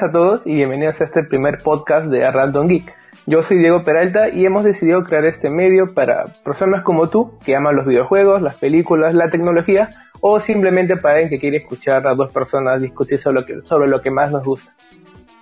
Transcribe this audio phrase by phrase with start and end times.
[0.00, 2.94] buenas a todos y bienvenidos a este primer podcast de A Geek.
[3.26, 7.54] Yo soy Diego Peralta y hemos decidido crear este medio para personas como tú que
[7.54, 12.14] aman los videojuegos, las películas, la tecnología o simplemente para alguien que quiere escuchar a
[12.14, 14.74] dos personas discutir sobre lo que, sobre lo que más nos gusta.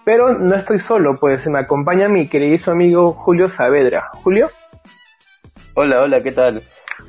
[0.04, 4.10] Pero no estoy solo, pues me acompaña mi querido amigo Julio Saavedra.
[4.24, 4.48] Julio.
[5.74, 6.62] Hola, hola, ¿qué tal?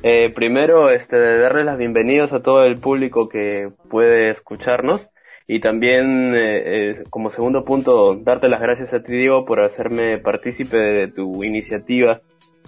[0.04, 5.10] Eh, primero, este, darles las bienvenidas a todo el público que puede escucharnos
[5.52, 10.16] y también, eh, eh, como segundo punto, darte las gracias a ti, Diego, por hacerme
[10.18, 12.20] partícipe de tu iniciativa.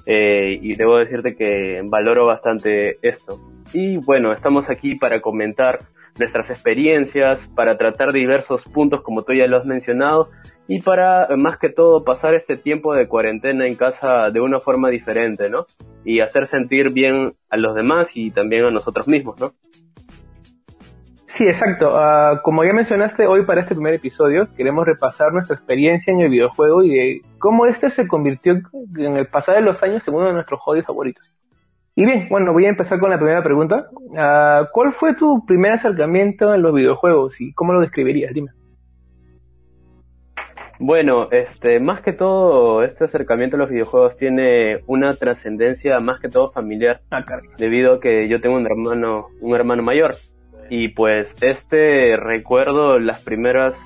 [0.05, 3.39] Eh, y debo decirte que valoro bastante esto.
[3.73, 5.87] Y bueno, estamos aquí para comentar
[6.19, 10.27] nuestras experiencias, para tratar diversos puntos como tú ya lo has mencionado
[10.67, 14.91] y para más que todo pasar este tiempo de cuarentena en casa de una forma
[14.91, 15.67] diferente, ¿no?
[16.05, 19.53] Y hacer sentir bien a los demás y también a nosotros mismos, ¿no?
[21.33, 21.97] Sí, exacto.
[21.97, 26.29] Uh, como ya mencionaste, hoy para este primer episodio queremos repasar nuestra experiencia en el
[26.29, 28.61] videojuego y de cómo este se convirtió
[28.99, 31.33] en el pasar de los años en uno de nuestros hobbies favoritos.
[31.97, 33.87] Y bien, bueno, voy a empezar con la primera pregunta.
[33.95, 38.35] Uh, ¿Cuál fue tu primer acercamiento en los videojuegos y cómo lo describirías?
[38.35, 38.51] Dime.
[40.79, 46.29] Bueno, este, más que todo, este acercamiento a los videojuegos tiene una trascendencia más que
[46.29, 47.25] todo familiar, ah,
[47.57, 50.13] debido a que yo tengo un hermano, un hermano mayor
[50.75, 53.79] y pues este recuerdo las primeras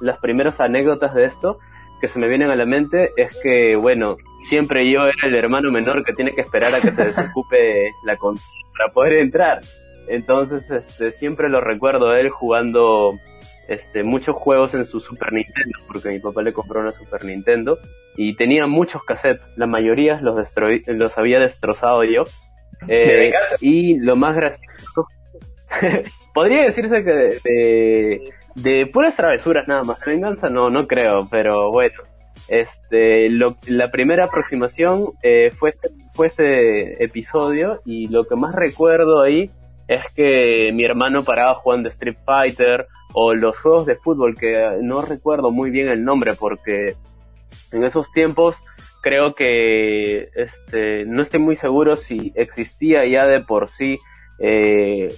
[0.00, 1.60] las primeras anécdotas de esto
[2.00, 5.70] que se me vienen a la mente es que bueno siempre yo era el hermano
[5.70, 9.60] menor que tiene que esperar a que se desocupe la consola para poder entrar.
[10.08, 13.12] Entonces este siempre lo recuerdo a él jugando
[13.68, 17.78] este muchos juegos en su Super Nintendo porque mi papá le compró una Super Nintendo
[18.16, 19.48] y tenía muchos cassettes.
[19.54, 20.36] La mayoría los
[20.88, 22.24] los había destrozado yo.
[22.88, 25.06] Eh, y lo más gracioso
[26.34, 30.00] Podría decirse que de, puras travesuras nada más.
[30.04, 32.02] venganza no, no creo, pero bueno.
[32.48, 39.22] Este, la primera aproximación eh, fue, este, fue este episodio y lo que más recuerdo
[39.22, 39.50] ahí
[39.86, 45.00] es que mi hermano paraba jugando Street Fighter o los juegos de fútbol que no
[45.00, 46.96] recuerdo muy bien el nombre porque
[47.72, 48.56] en esos tiempos
[49.02, 53.98] creo que este no estoy muy seguro si existía ya de por sí
[54.38, 55.08] eh,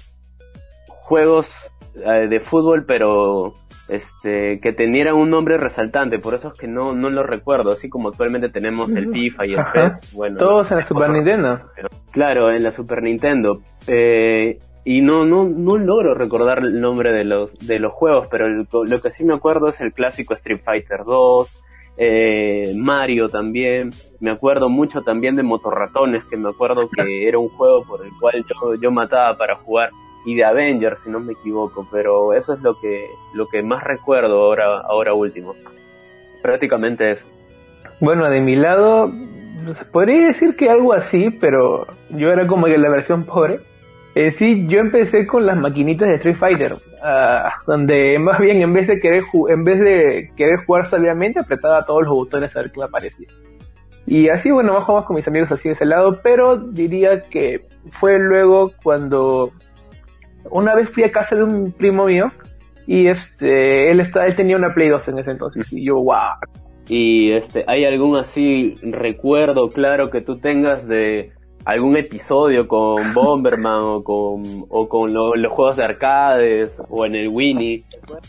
[1.07, 1.49] juegos
[1.95, 3.55] eh, de fútbol, pero
[3.89, 7.89] este que tenieran un nombre resaltante, por eso es que no, no lo recuerdo, así
[7.89, 10.37] como actualmente tenemos el FIFA y el PES, bueno.
[10.37, 11.61] Todos en la Super Nintendo.
[12.11, 13.61] claro, en la Super Nintendo.
[13.87, 18.49] Eh, y no, no, no logro recordar el nombre de los, de los juegos, pero
[18.49, 21.63] lo que sí me acuerdo es el clásico Street Fighter 2,
[21.99, 23.91] eh, Mario también,
[24.21, 28.11] me acuerdo mucho también de Motorratones, que me acuerdo que era un juego por el
[28.21, 29.91] cual yo, yo mataba para jugar
[30.27, 33.85] y de Avengers, si no me equivoco, pero eso es lo que, lo que más
[33.85, 35.55] recuerdo ahora, ahora último.
[36.43, 37.25] Prácticamente eso.
[38.01, 39.09] Bueno, de mi lado,
[39.65, 43.61] pues, podría decir que algo así, pero yo era como que la versión pobre.
[44.17, 48.73] Eh, sí, yo empecé con las maquinitas de Street Fighter, uh, donde más bien en
[48.73, 53.29] vez de querer en jugar sabiamente apretaba todos los botones a ver qué me aparecía.
[54.07, 58.19] Y así, bueno, más con mis amigos así de ese lado, pero diría que fue
[58.19, 59.53] luego cuando
[60.51, 62.31] una vez fui a casa de un primo mío
[62.87, 66.37] y este él está, él tenía una Play 2 en ese entonces y yo wow.
[66.89, 71.33] Y este, ¿hay algún así recuerdo claro que tú tengas de
[71.65, 77.29] algún episodio con Bomberman o con o con los juegos de arcades o en el
[77.29, 77.85] Winnie?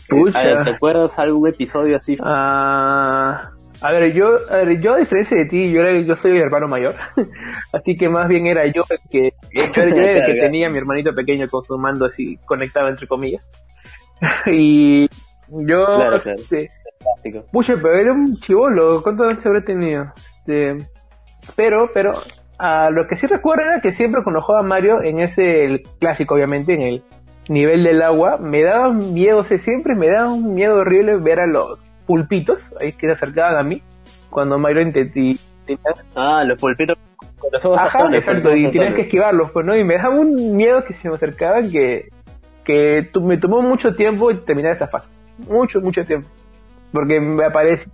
[0.08, 2.16] ¿Te acuerdas algún episodio así?
[2.20, 6.32] Ah, a ver, yo, a ver, yo a diferencia de ti, yo, era, yo soy
[6.32, 6.94] el hermano mayor,
[7.72, 11.14] así que más bien era yo el que, yo, era el que tenía mi hermanito
[11.14, 13.52] pequeño con su mando así conectado entre comillas.
[14.46, 15.08] y
[15.48, 16.70] yo, claro, este,
[17.52, 20.12] pucha, pero era un chivolo, ¿cuántos años habré tenido?
[20.16, 20.76] Este,
[21.54, 22.20] pero, pero,
[22.58, 26.34] a lo que sí recuerdo era que siempre cuando jugaba Mario, en ese, el clásico
[26.34, 27.02] obviamente, en el
[27.48, 31.38] nivel del agua, me daba miedo, o sea, siempre me daba un miedo horrible ver
[31.38, 33.82] a los pulpitos ahí que se acercaban a mí
[34.30, 35.36] cuando Mario intenté.
[36.16, 36.96] Ah, los pulpitos
[37.38, 39.76] con los ojos Ajá, exacto, y tienes que esquivarlos, pues, ¿no?
[39.76, 42.08] Y me daba un miedo que se me acercaban que,
[42.64, 45.10] que me tomó mucho tiempo terminar esa fase.
[45.46, 46.28] Mucho, mucho tiempo.
[46.90, 47.90] Porque me aparece.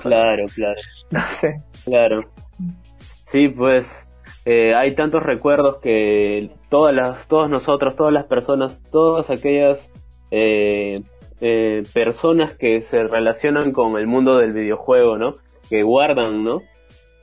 [0.00, 0.76] Claro, claro.
[1.10, 1.60] No sé.
[1.84, 2.20] Claro.
[3.24, 4.00] Sí, pues.
[4.46, 9.90] Eh, hay tantos recuerdos que todas las, todos nosotros, todas las personas, todas aquellas
[10.30, 11.02] eh,
[11.40, 15.36] eh, personas que se relacionan con el mundo del videojuego, ¿no?
[15.68, 16.62] Que guardan, ¿no?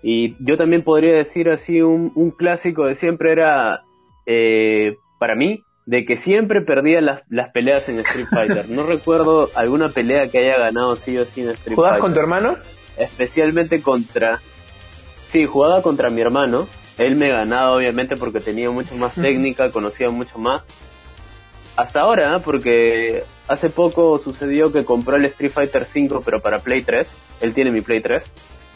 [0.03, 3.83] Y yo también podría decir así, un, clásico de siempre era,
[4.25, 8.69] eh, para mí, de que siempre perdía las, las peleas en Street Fighter.
[8.69, 12.01] No recuerdo alguna pelea que haya ganado sí o sí en Street ¿Jugabas Fighter.
[12.01, 12.57] con tu hermano?
[12.97, 14.39] Especialmente contra...
[15.29, 16.67] Sí, jugaba contra mi hermano.
[16.97, 20.67] Él me ganaba obviamente porque tenía mucho más técnica, conocía mucho más.
[21.77, 22.41] Hasta ahora, ¿eh?
[22.43, 27.07] porque hace poco sucedió que compró el Street Fighter 5 pero para Play 3.
[27.41, 28.23] Él tiene mi Play 3.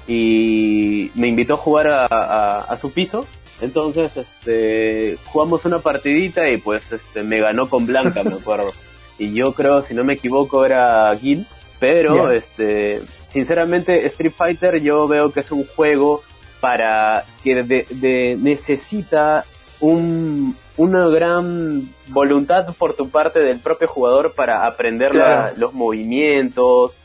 [0.08, 3.26] Y me invitó a jugar a, a- a su piso.
[3.62, 8.72] Entonces, este, jugamos una partidita y pues este, me ganó con Blanca, me acuerdo.
[9.18, 11.48] Y yo creo, si no me equivoco, era Gil.
[11.80, 16.22] Pero, este, sinceramente, Street Fighter yo veo que es un juego
[16.60, 19.46] para que de, de- necesita
[19.80, 26.98] un, una gran voluntad por tu parte del propio jugador para aprender la- los movimientos,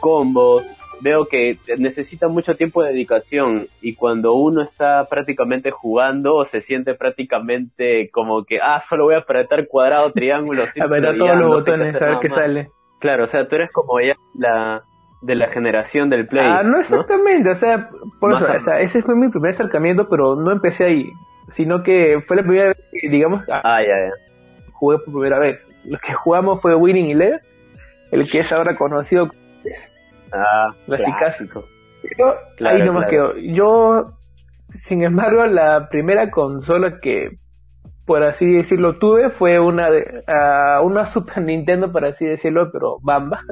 [0.00, 0.64] combos.
[1.02, 6.94] Veo que necesita mucho tiempo de dedicación y cuando uno está prácticamente jugando se siente
[6.94, 12.04] prácticamente como que, ah, solo voy a apretar cuadrado, triángulo, Apretar todos los botones, a
[12.06, 12.70] ver qué sale.
[12.98, 14.82] Claro, o sea, tú eres como ya la
[15.22, 16.46] de la generación del Play.
[16.46, 17.88] Ah, no exactamente, o sea,
[18.20, 21.12] por eso, a- o sea, ese fue mi primer acercamiento, pero no empecé ahí,
[21.50, 24.72] sino que fue la primera vez que, digamos, ah, ya, ya.
[24.72, 25.66] jugué por primera vez.
[25.84, 27.40] Lo que jugamos fue Winning Eleven,
[28.10, 29.40] el que es ahora conocido como.
[30.32, 30.74] Ah,
[31.18, 31.64] clásico.
[32.02, 33.34] Pero Claro, ahí nomás claro.
[33.34, 33.40] quedó.
[33.54, 34.04] Yo,
[34.74, 37.38] sin embargo, la primera consola que,
[38.06, 42.98] por así decirlo, tuve fue una de, ah, una Super Nintendo, por así decirlo, pero
[43.00, 43.42] bamba,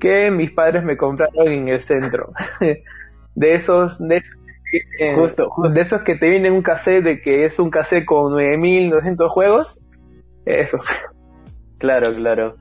[0.00, 2.32] que mis padres me compraron en el centro.
[3.34, 4.36] de esos, de, esos
[4.70, 5.72] tienen- Justo, justo.
[5.72, 9.78] de esos que te vienen un cassette de que es un cassette con 9900 juegos.
[10.44, 10.78] Eso.
[11.78, 12.54] Claro, claro.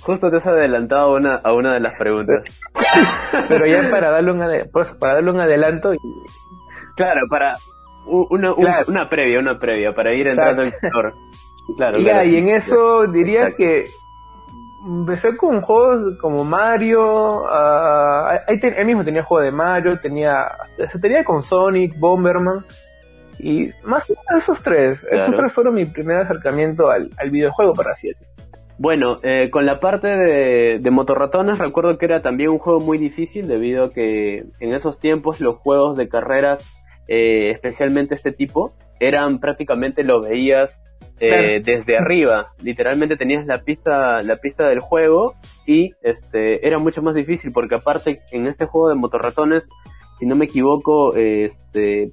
[0.00, 2.42] Justo te has adelantado a una, a una de las preguntas.
[3.48, 5.98] Pero ya para darle un, pues, para darle un adelanto, y-
[6.96, 7.52] Claro, para
[8.06, 8.84] una, un- Claro.
[8.88, 11.14] una previa, una previa, para ir entrando en color.
[11.78, 12.24] Claro, Y claro.
[12.28, 13.56] y en eso diría Exacto.
[13.56, 13.84] que
[14.86, 20.48] empecé con juegos como Mario, ah, ahí él mismo tenía juego de Mario, tenía,
[20.90, 22.64] se tenía con Sonic, Bomberman,
[23.38, 27.74] y más que nada esos tres, esos tres fueron mi primer acercamiento al, al videojuego,
[27.74, 28.32] por así decirlo.
[28.78, 32.98] Bueno, eh, con la parte de, de motorratones recuerdo que era también un juego muy
[32.98, 36.76] difícil debido a que en esos tiempos los juegos de carreras,
[37.08, 40.82] eh, especialmente este tipo, eran prácticamente lo veías
[41.20, 41.48] eh, Claro.
[41.64, 42.52] desde arriba.
[42.62, 45.34] Literalmente tenías la pista, la pista del juego
[45.66, 49.68] y este era mucho más difícil porque aparte en este juego de motorratones,
[50.18, 52.10] si no me equivoco, este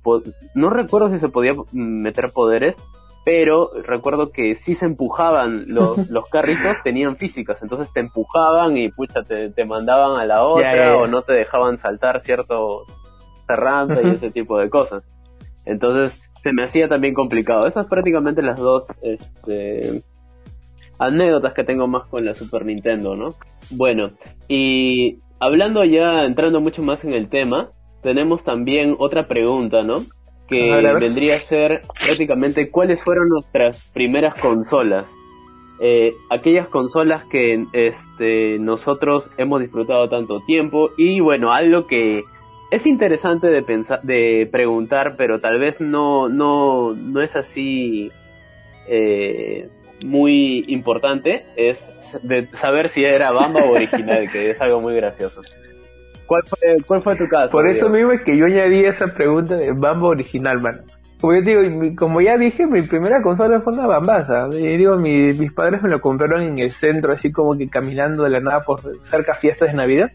[0.55, 2.77] no recuerdo si se podía meter poderes,
[3.25, 8.89] pero recuerdo que si se empujaban los, los carritos, tenían físicas, entonces te empujaban y
[8.89, 12.83] pucha, te, te mandaban a la otra o no te dejaban saltar cierto
[13.47, 14.15] rampa y Ujú.
[14.15, 15.03] ese tipo de cosas.
[15.65, 17.67] Entonces se me hacía también complicado.
[17.67, 20.03] Esas prácticamente las dos este,
[20.99, 23.35] anécdotas que tengo más con la Super Nintendo, ¿no?
[23.71, 24.11] Bueno,
[24.49, 30.01] y hablando ya, entrando mucho más en el tema, tenemos también otra pregunta, ¿no?
[30.47, 35.09] Que A vendría a ser prácticamente cuáles fueron nuestras primeras consolas.
[35.79, 42.23] Eh, aquellas consolas que este, nosotros hemos disfrutado tanto tiempo y bueno, algo que
[42.75, 48.11] es interesante de pensar, de preguntar, pero tal vez no, no, no es así
[48.87, 49.67] eh,
[50.03, 51.91] muy importante, es
[52.23, 55.41] de saber si era Bamba o original, que es algo muy gracioso.
[56.25, 57.51] ¿Cuál fue, cuál fue tu caso?
[57.51, 57.95] Por eso Diego?
[57.95, 60.81] mismo es que yo añadí esa pregunta de Bamba original, man.
[61.21, 61.61] Como yo digo,
[61.97, 64.49] como ya dije, mi primera consola fue una bambaza.
[64.51, 68.23] Y digo, mi- mis padres me lo compraron en el centro, así como que caminando
[68.23, 70.11] de la nada por cerca fiestas de Navidad.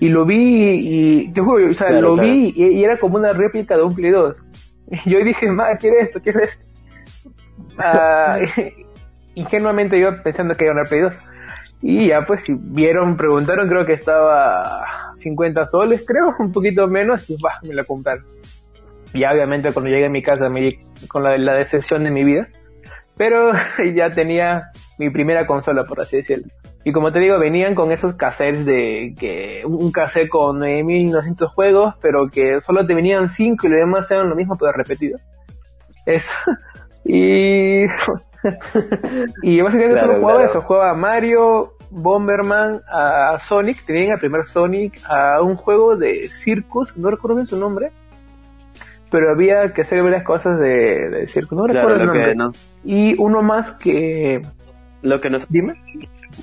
[0.00, 2.28] Y lo vi y, te juro, o sea, Claro, lo claro.
[2.28, 4.36] vi y, y era como una réplica de un Play 2.
[4.90, 6.22] Y yo dije, ma, ¿qué es esto?
[6.22, 6.64] ¿Qué es esto?
[7.78, 8.38] Ah,
[9.34, 11.14] ingenuamente yo pensando que era una Play 2.
[11.82, 17.28] Y ya pues si vieron, preguntaron, creo que estaba 50 soles, creo, un poquito menos,
[17.30, 18.24] y bah, me la compraron.
[19.12, 22.10] Y ya, obviamente cuando llegué a mi casa me di con la, la decepción de
[22.10, 22.48] mi vida.
[23.16, 23.52] Pero
[23.94, 26.46] ya tenía mi primera consola, por así decirlo.
[26.84, 31.94] Y como te digo, venían con esos cassettes de que un cassette con 9900 juegos,
[32.00, 35.18] pero que solo te venían 5 y los demás eran lo mismo pero repetido.
[36.04, 36.32] Eso.
[37.08, 37.84] Y
[39.42, 40.50] y básicamente Claro, solo jugaba claro.
[40.50, 46.28] eso, jugaba a Mario, Bomberman, a Sonic, tenían el primer Sonic, a un juego de
[46.28, 47.92] Circus, no recuerdo bien su nombre,
[49.10, 52.34] pero había que hacer varias cosas de, de Circus, no Claro, recuerdo el nombre.
[52.34, 52.52] no,
[52.84, 54.42] Y uno más que...
[55.08, 55.48] lo que nos...
[55.48, 55.80] Dime.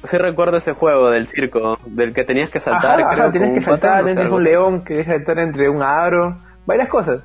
[0.10, 3.54] Sí recuerdo ese juego del circo, del que tenías que saltar, Ajá, creo, ajá, tienes
[3.54, 7.22] que saltar, tienes un león que deja saltar entre un aro, varias cosas.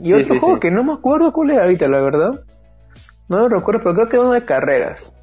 [0.00, 0.60] Y Sí, otro sí, juego sí.
[0.60, 2.44] que no me acuerdo cuál era ahorita, la verdad.
[3.28, 5.14] No lo recuerdo, pero creo que era uno de carreras.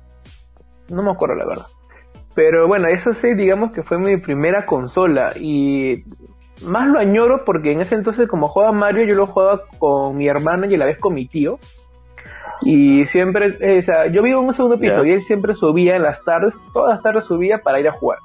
[0.90, 1.66] No me acuerdo la verdad.
[2.36, 5.32] Pero bueno, eso sí, digamos que fue mi primera consola.
[5.40, 6.06] Y
[6.66, 10.28] más lo añoro porque en ese entonces, como jugaba Mario, yo lo jugaba con mi
[10.28, 11.60] hermano y a la vez con mi tío.
[12.62, 15.96] Y siempre, eh, o sea, yo vivo en un segundo piso y él siempre subía
[15.96, 18.20] en las tardes, todas las tardes subía para ir a jugar.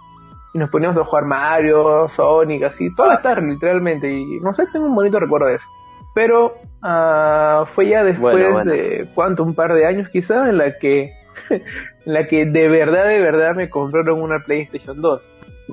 [0.53, 4.11] Y nos poníamos a jugar Mario, Sonic, así, todas las tardes literalmente.
[4.11, 5.69] Y no sé, tengo un bonito recuerdo de eso.
[6.15, 9.43] Pero uh, fue ya después de, ¿cuánto?
[9.43, 11.13] Un par de años quizá, en la que,
[11.51, 11.63] en
[12.05, 15.23] la que de verdad, de verdad me compraron una PlayStation 2.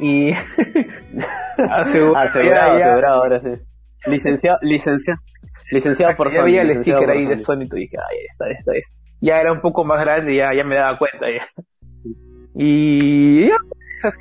[0.01, 0.31] Y
[1.69, 3.49] asegurado, asegurado, asegurado, ahora sí.
[4.07, 5.19] Licenciado, licenciado.
[5.71, 8.93] Licenciado por Ya veía el sticker ahí de Sony y dije, ay, esta, esta, esta.
[9.21, 11.27] Ya era un poco más grande y ya, ya me daba cuenta.
[11.29, 11.63] Ya.
[12.55, 13.55] Y ya,
[13.97, 14.13] esa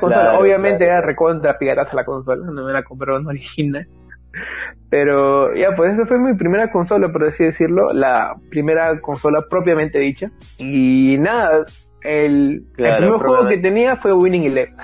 [0.00, 0.38] consola.
[0.38, 3.86] Obviamente era recontra pirataza la consola, no me la compraron original.
[4.90, 9.98] Pero ya, pues esa fue mi primera consola, por así decirlo, la primera consola propiamente
[9.98, 10.30] dicha.
[10.58, 11.64] Y nada,
[12.02, 14.76] el, el primer juego que tenía fue Winning Eleven.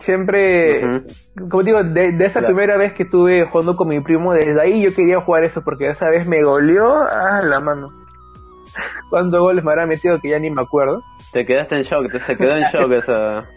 [0.00, 1.02] Siempre,
[1.48, 4.94] como digo, de, esa primera vez que estuve jugando con mi primo, desde ahí yo
[4.94, 7.92] quería jugar eso porque esa vez me goleó a la mano.
[9.10, 11.02] ¿Cuántos goles me habrá metido que ya ni me acuerdo?
[11.32, 13.48] Te quedaste en shock, te se quedó en shock esa,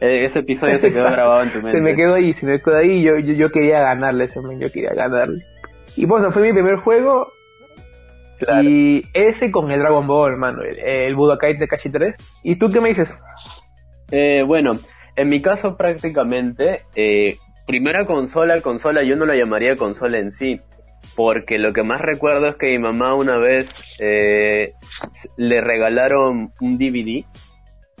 [0.00, 1.70] e, ese episodio se quedó grabado en tu mente.
[1.70, 4.72] Se me quedó ahí, se me quedó ahí yo, yo, yo quería ganarle ese yo
[4.72, 5.42] quería ganarle.
[5.96, 7.32] Y pues fue mi primer juego,
[8.62, 12.16] Y ese con el Dragon Ball, hermano, el, el Budokai Kashi 3.
[12.42, 13.16] ¿Y tú qué me dices?
[14.10, 14.72] Eh, bueno,
[15.16, 20.60] en mi caso prácticamente, eh, primera consola, consola, yo no la llamaría consola en sí,
[21.16, 24.72] porque lo que más recuerdo es que mi mamá una vez eh,
[25.36, 27.24] le regalaron un DVD,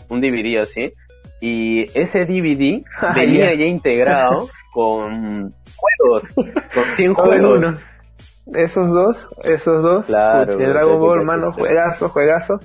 [0.08, 0.92] un DVD así,
[1.40, 2.82] y ese DVD
[3.14, 6.28] venía ya integrado con juegos,
[6.74, 7.74] con 100 juegos.
[8.52, 12.60] Esos dos, esos dos, claro, Dragon Ball, hermano, juegazo, juegazo.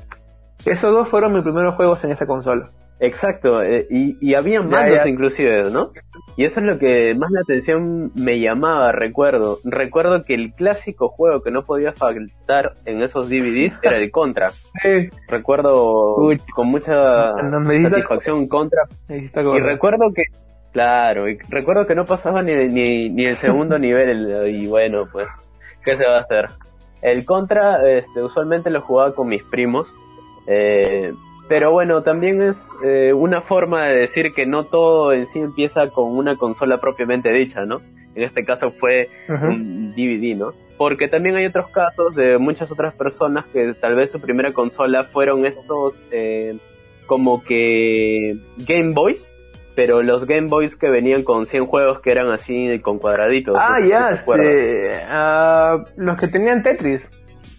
[0.65, 2.69] Esos dos fueron mis primeros juegos en esa consola.
[2.99, 5.91] Exacto, eh, y, y había mandos inclusive, ¿no?
[6.35, 9.59] Y eso es lo que más la atención me llamaba, recuerdo.
[9.63, 14.47] Recuerdo que el clásico juego que no podía faltar en esos DVDs era el Contra.
[15.27, 16.15] Recuerdo
[16.53, 17.33] con mucha
[17.89, 18.83] satisfacción Contra.
[19.07, 20.23] Y recuerdo que,
[20.73, 25.27] claro, y recuerdo que no pasaba ni, ni, ni el segundo nivel, y bueno, pues,
[25.85, 26.47] ¿qué se va a hacer?
[27.01, 29.93] El Contra, este, usualmente lo jugaba con mis primos.
[30.47, 31.13] Eh,
[31.49, 35.89] pero bueno, también es eh, una forma de decir que no todo en sí empieza
[35.89, 37.81] con una consola propiamente dicha, ¿no?
[38.13, 40.53] En este caso fue un DVD, ¿no?
[40.77, 45.05] Porque también hay otros casos de muchas otras personas que tal vez su primera consola
[45.05, 46.55] fueron estos eh,
[47.07, 48.37] como que
[48.67, 49.33] Game Boys,
[49.75, 53.57] pero los Game Boys que venían con 100 juegos que eran así con cuadraditos.
[53.59, 57.09] Ah, ya, este, uh, los que tenían Tetris.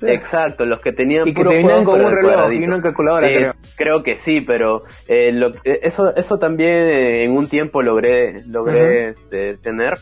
[0.03, 3.29] Exacto, los que tenían y que tenían con un reloj y una calculadora.
[3.29, 4.03] Eh, creo.
[4.03, 9.57] que sí, pero eh, lo, eh, eso eso también en un tiempo logré logré este,
[9.59, 9.95] tener.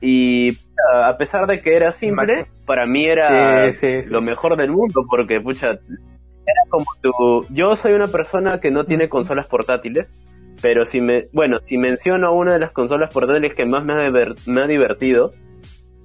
[0.00, 0.50] Y
[0.94, 3.68] a pesar de que era simple, para mí era
[4.06, 8.84] lo mejor del mundo porque pucha era como tu yo soy una persona que no
[8.84, 10.14] tiene consolas portátiles
[10.62, 14.10] pero si me bueno si menciono una de las consolas portátiles que más me ha,
[14.46, 15.32] me ha divertido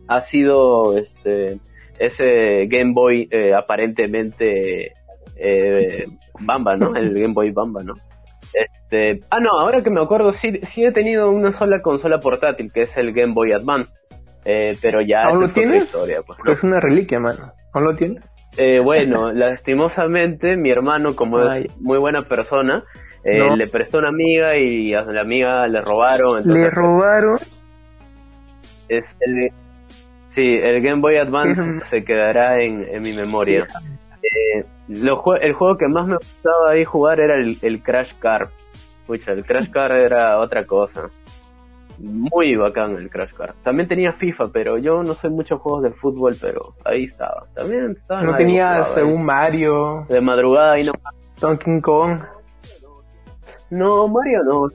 [0.07, 1.59] ha sido este
[2.01, 4.93] ese Game Boy eh, aparentemente
[5.35, 6.05] eh,
[6.39, 6.95] Bamba, ¿no?
[6.95, 7.93] El Game Boy Bamba, ¿no?
[8.53, 12.71] Este, ah, no, ahora que me acuerdo, sí, sí he tenido una sola consola portátil,
[12.73, 13.93] que es el Game Boy Advance.
[14.43, 15.85] Eh, pero ya ¿Aún lo tienes?
[15.85, 16.21] historia.
[16.23, 17.53] Pues, Es una reliquia, mano.
[17.73, 18.23] ¿Aún lo tienes?
[18.57, 22.83] Eh, bueno, lastimosamente, mi hermano, como es muy buena persona,
[23.23, 26.41] eh, le prestó una amiga y a la amiga le robaron.
[26.43, 27.37] ¿Le robaron?
[28.89, 29.51] Es el,
[30.31, 33.67] Sí, el Game Boy Advance se quedará en, mi memoria.
[34.23, 38.49] Eh, el juego que más me gustaba ahí jugar era el, Crash Car.
[39.05, 41.09] Pucha, el Crash Car era otra cosa.
[41.99, 43.55] Muy bacán el Crash Car.
[43.61, 47.45] También tenía FIFA, pero yo no sé muchos juegos de fútbol, pero ahí estaba.
[47.53, 48.21] También estaba.
[48.21, 50.05] No tenías un Mario.
[50.07, 50.93] De madrugada y no.
[51.41, 52.21] Donkey Kong.
[53.69, 54.69] No, Mario no.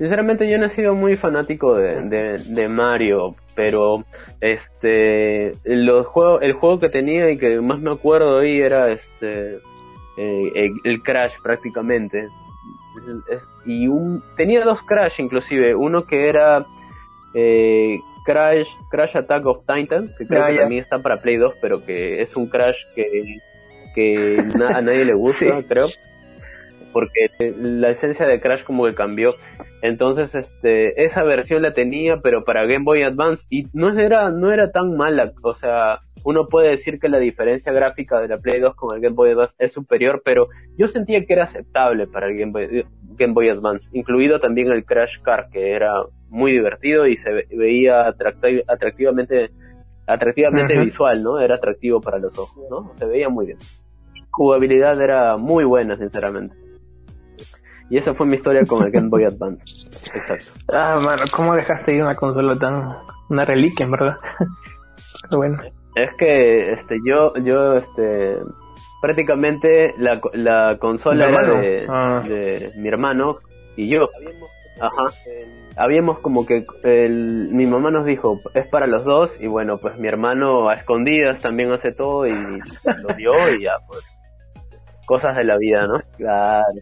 [0.00, 4.02] Sinceramente yo no he sido muy fanático de, de Mario, pero
[4.40, 9.56] este los juegos el juego que tenía y que más me acuerdo ahí era este
[10.16, 12.30] eh, el, Crash prácticamente.
[13.66, 15.74] Y un tenía dos Crash inclusive.
[15.74, 16.64] Uno que era
[17.34, 21.56] eh, Crash Crash Attack of Titans que creo ah, que también está para Play 2
[21.60, 23.36] pero que es un Crash que
[23.94, 25.88] que a nadie le gusta creo.
[26.90, 27.28] Porque
[27.58, 29.34] la esencia de Crash como que cambió
[29.82, 34.52] entonces, este, esa versión la tenía, pero para Game Boy Advance, y no era, no
[34.52, 38.60] era tan mala, o sea, uno puede decir que la diferencia gráfica de la Play
[38.60, 42.28] 2 con el Game Boy Advance es superior, pero yo sentía que era aceptable para
[42.28, 42.84] el Game Boy,
[43.16, 45.92] Game Boy Advance, incluido también el Crash Car, que era
[46.28, 49.50] muy divertido y se veía atractivamente
[50.06, 51.38] atractivamente visual, ¿no?
[51.38, 52.92] Era atractivo para los ojos, ¿no?
[52.96, 53.58] Se veía muy bien.
[54.30, 56.56] Jugabilidad era muy buena, sinceramente.
[57.90, 59.64] Y esa fue mi historia con el Game Boy Advance.
[60.14, 60.52] Exacto.
[60.72, 62.96] Ah, mano, ¿cómo dejaste ir una consola tan...
[63.28, 64.16] una reliquia, en verdad?
[65.30, 65.58] bueno.
[65.96, 68.38] Es que, este, yo, yo, este,
[69.02, 72.22] prácticamente la, la consola era de, ah.
[72.24, 73.38] de mi hermano
[73.76, 74.08] y yo.
[74.80, 75.12] Ajá.
[75.76, 79.98] Habíamos como que el, mi mamá nos dijo, es para los dos, y bueno, pues
[79.98, 84.04] mi hermano a escondidas también hace todo y lo dio y ya, pues.
[85.06, 86.00] Cosas de la vida, ¿no?
[86.16, 86.80] Claro.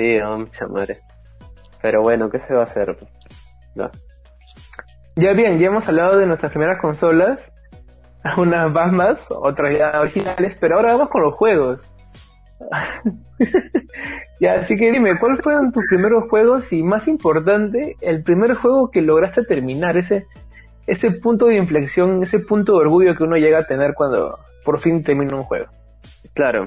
[0.00, 0.98] Sí, madre.
[1.82, 2.96] Pero bueno, ¿qué se va a hacer?
[5.16, 7.52] Ya bien, ya hemos hablado de nuestras primeras consolas,
[8.38, 11.82] unas más, otras ya originales, pero ahora vamos con los juegos.
[14.40, 18.90] ya, así que dime, ¿cuáles fueron tus primeros juegos y más importante, el primer juego
[18.90, 20.26] que lograste terminar, ese,
[20.86, 24.78] ese punto de inflexión, ese punto de orgullo que uno llega a tener cuando por
[24.78, 25.66] fin termina un juego?
[26.32, 26.66] Claro.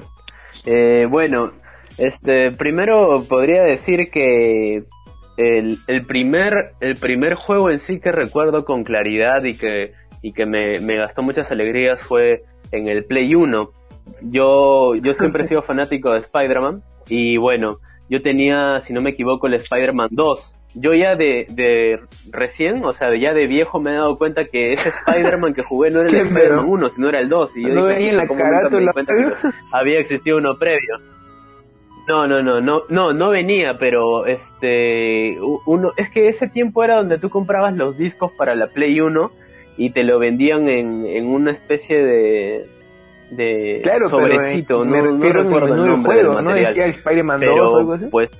[0.66, 1.52] Eh, bueno,
[1.98, 4.84] este, primero podría decir que
[5.36, 10.32] el, el, primer, el primer juego en sí que recuerdo con claridad y que, y
[10.32, 13.70] que me, me gastó muchas alegrías fue en el Play 1
[14.22, 19.10] yo, yo siempre he sido fanático de Spider-Man y bueno, yo tenía, si no me
[19.10, 20.54] equivoco, el Spider-Man 2.
[20.76, 22.00] Yo ya de, de
[22.32, 25.90] recién, o sea, ya de viejo me he dado cuenta que ese Spider-Man que jugué
[25.90, 27.56] no era el Spider-Man 1, sino era el 2.
[27.56, 28.92] Y yo no venía en la carátula.
[29.72, 30.96] había existido uno previo.
[32.06, 36.96] No, no, no, no, no, no venía, pero este, uno, es que ese tiempo era
[36.96, 39.30] donde tú comprabas los discos para la Play 1
[39.78, 42.66] y te lo vendían en, en una especie de,
[43.30, 47.92] de claro, sobrecito, no, no recuerdo el nombre juego, no decía Spider-Man 2 o algo
[47.94, 48.06] así.
[48.10, 48.30] Pues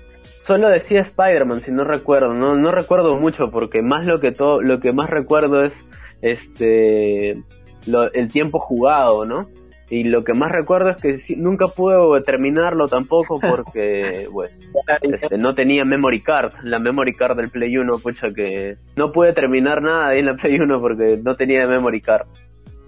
[0.42, 4.60] solo decía Spider-Man, si no recuerdo, no no recuerdo mucho porque más lo que todo
[4.60, 5.74] lo que más recuerdo es
[6.20, 7.42] este
[7.86, 9.48] lo, el tiempo jugado, ¿no?
[9.90, 14.60] Y lo que más recuerdo es que nunca pude terminarlo tampoco porque pues
[15.02, 19.32] este, no tenía memory card, la memory card del Play 1, pucha que no pude
[19.32, 22.26] terminar nada ahí en la Play 1 porque no tenía memory card.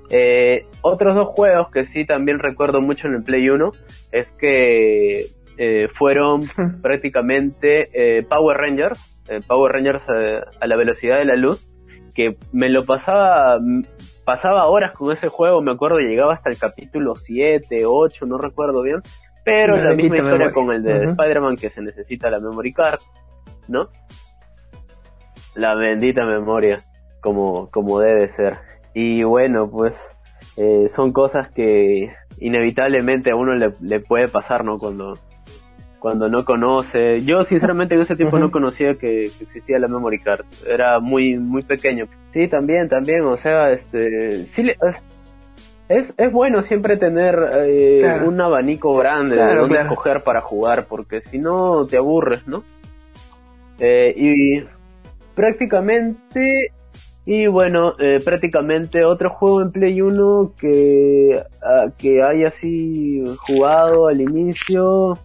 [0.09, 3.73] Eh, otros dos juegos que sí también recuerdo mucho en el Play 1
[4.13, 5.27] es que
[5.59, 6.41] eh, fueron
[6.83, 9.17] prácticamente eh, Power Rangers,
[9.49, 11.67] Power Rangers a la velocidad de la luz,
[12.17, 13.61] que me lo pasaba,
[14.25, 18.83] pasaba horas con ese juego, me acuerdo, llegaba hasta el capítulo 7, 8, no recuerdo
[18.83, 19.03] bien,
[19.45, 22.99] pero la, misma historia con el de Spider-Man que se necesita la memory card,
[23.69, 23.91] ¿no?
[25.55, 26.85] La bendita memoria,
[27.21, 28.57] como, como debe ser.
[28.95, 30.17] Y bueno, pues
[30.57, 34.79] eh, son cosas que inevitablemente a uno le, puede pasar, ¿no?
[34.79, 35.19] Cuando,
[35.99, 37.23] cuando no conoce.
[37.25, 40.45] Yo sinceramente en ese tiempo no conocía que, existía la memory card.
[40.69, 42.07] Era muy, muy pequeño.
[42.33, 44.67] Sí, también, también, o sea, este, sí
[45.89, 51.21] es, es bueno siempre tener eh, un abanico grande de donde escoger para jugar, porque
[51.23, 52.65] si no te aburres, ¿no?
[53.79, 54.65] Eh, y
[55.35, 56.73] prácticamente
[57.29, 64.07] y bueno, eh, prácticamente otro juego en Play 1 que, uh, que haya así jugado
[64.07, 65.19] al inicio.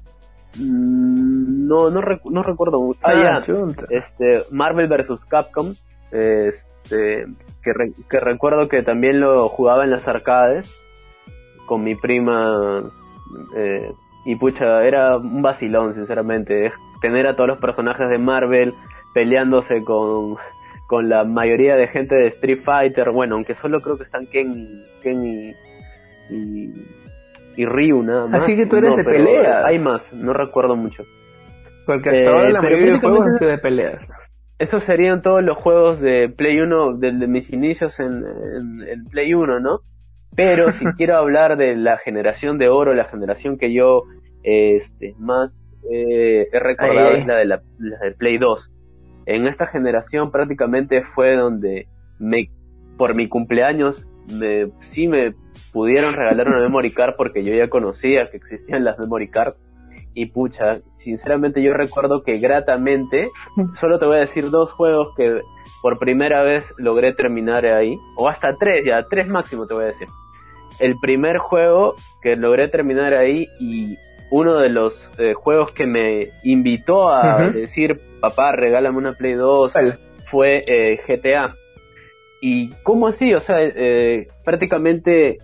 [0.60, 3.00] Mm, no, no, no recuerdo mucho.
[3.04, 3.56] Ah, ya.
[3.90, 5.26] Este, Marvel vs.
[5.26, 5.74] Capcom.
[6.12, 7.26] Este,
[7.64, 7.72] que,
[8.10, 10.84] que recuerdo que también lo jugaba en las arcades
[11.68, 12.92] con mi prima.
[13.56, 13.92] Eh,
[14.26, 16.74] y pucha, era un vacilón, sinceramente.
[17.02, 18.74] Tener a todos los personajes de Marvel
[19.14, 20.38] peleándose con
[20.92, 24.84] con la mayoría de gente de Street Fighter, bueno, aunque solo creo que están Ken,
[25.02, 25.56] Ken y,
[26.30, 26.74] y,
[27.58, 28.44] Ryu nada más.
[28.44, 29.66] Así que tú eres de peleas.
[29.66, 31.04] Hay más, no recuerdo mucho.
[31.86, 34.10] Porque hasta ahora la eh, mayoría de juegos han de peleas.
[34.60, 38.24] Esos serían todos los juegos de Play 1, de, mis inicios en,
[38.88, 39.80] en, Play 1, ¿no?
[40.36, 44.04] Pero si quiero hablar de la generación de oro, la generación que yo
[44.44, 48.72] este, más eh, he recordado es la de la, la del Play 2
[49.26, 51.88] en esta generación prácticamente fue donde
[52.20, 52.50] me,
[52.98, 54.08] por mi cumpleaños,
[54.40, 55.34] me, sí me
[55.72, 59.64] pudieron regalar una memory card porque yo ya conocía que existían las memory cards.
[60.14, 63.30] Y pucha, sinceramente yo recuerdo que gratamente,
[63.76, 65.42] solo te voy a decir dos juegos que
[65.82, 69.88] por primera vez logré terminar ahí, o hasta tres, ya tres máximo te voy a
[69.88, 70.08] decir.
[70.80, 73.98] El primer juego que logré terminar ahí y
[74.32, 79.74] uno de los eh, juegos que me invitó a decir, papá, regálame una Play 2,
[80.30, 81.56] fue eh, GTA.
[82.42, 83.34] Y ¿cómo así?
[83.36, 85.38] O sea, eh, prácticamente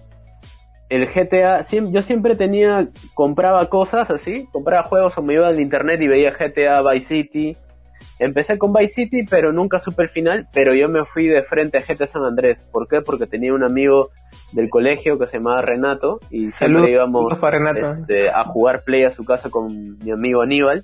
[0.90, 6.02] el GTA, yo siempre tenía, compraba cosas así, compraba juegos o me iba al internet
[6.02, 7.58] y veía GTA Vice City.
[8.20, 11.78] Empecé con Vice City, pero nunca supe el final, pero yo me fui de frente
[11.78, 12.66] a GTA San Andrés.
[12.72, 13.02] ¿Por qué?
[13.02, 14.10] Porque tenía un amigo
[14.54, 17.38] del colegio que se llamaba Renato y siempre íbamos
[17.76, 20.84] este, a jugar play a su casa con mi amigo Aníbal.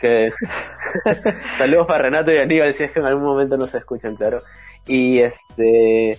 [0.00, 0.30] Que
[1.58, 4.40] saludos para Renato y Aníbal si es que en algún momento no se escuchan, claro.
[4.88, 6.16] Y este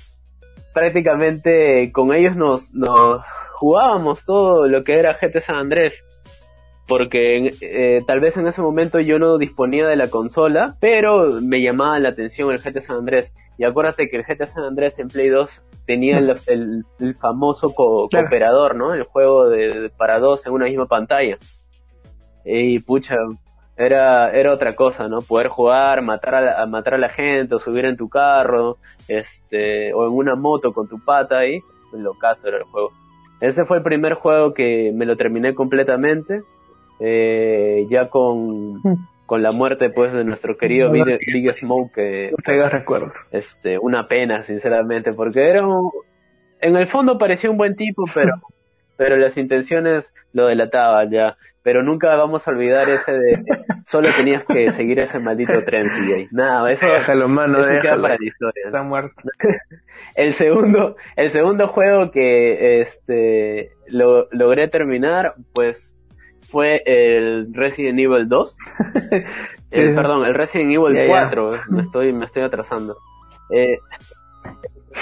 [0.74, 3.22] prácticamente con ellos nos, nos
[3.56, 6.04] jugábamos todo lo que era GT San Andrés.
[6.88, 11.62] Porque eh, tal vez en ese momento yo no disponía de la consola, pero me
[11.62, 13.34] llamaba la atención el GT San Andrés.
[13.60, 18.76] Y acuérdate que el GT San Andrés en Play 2 tenía el, el, famoso cooperador,
[18.76, 18.94] ¿no?
[18.94, 21.38] El juego de, para dos en una misma pantalla.
[22.46, 23.18] Y pucha,
[23.80, 25.22] era, era otra cosa, ¿no?
[25.22, 29.94] Poder jugar, matar a, la, matar a la gente, o subir en tu carro, este,
[29.94, 31.62] o en una moto con tu pata ahí,
[31.94, 32.92] lo caso era el juego.
[33.40, 36.42] Ese fue el primer juego que me lo terminé completamente,
[37.00, 38.82] eh, ya con,
[39.26, 42.34] con la muerte pues de nuestro querido Big, Big Smoke, que,
[42.70, 43.14] recuerdos.
[43.32, 45.90] este, una pena sinceramente, porque era un,
[46.60, 48.34] en el fondo parecía un buen tipo, pero,
[49.00, 53.44] pero las intenciones lo delataban ya pero nunca vamos a olvidar ese de
[53.86, 56.30] solo tenías que seguir ese maldito tren CJ.
[56.32, 58.64] Nada, eso, déjalo, mano, eso queda para la historia.
[58.66, 59.24] Está muerto.
[60.16, 65.96] el segundo, el segundo juego que este lo, logré terminar, pues
[66.50, 68.58] fue el Resident Evil 2.
[69.72, 72.98] el, perdón, el Resident Evil 4, me estoy me estoy atrasando.
[73.52, 73.78] Eh,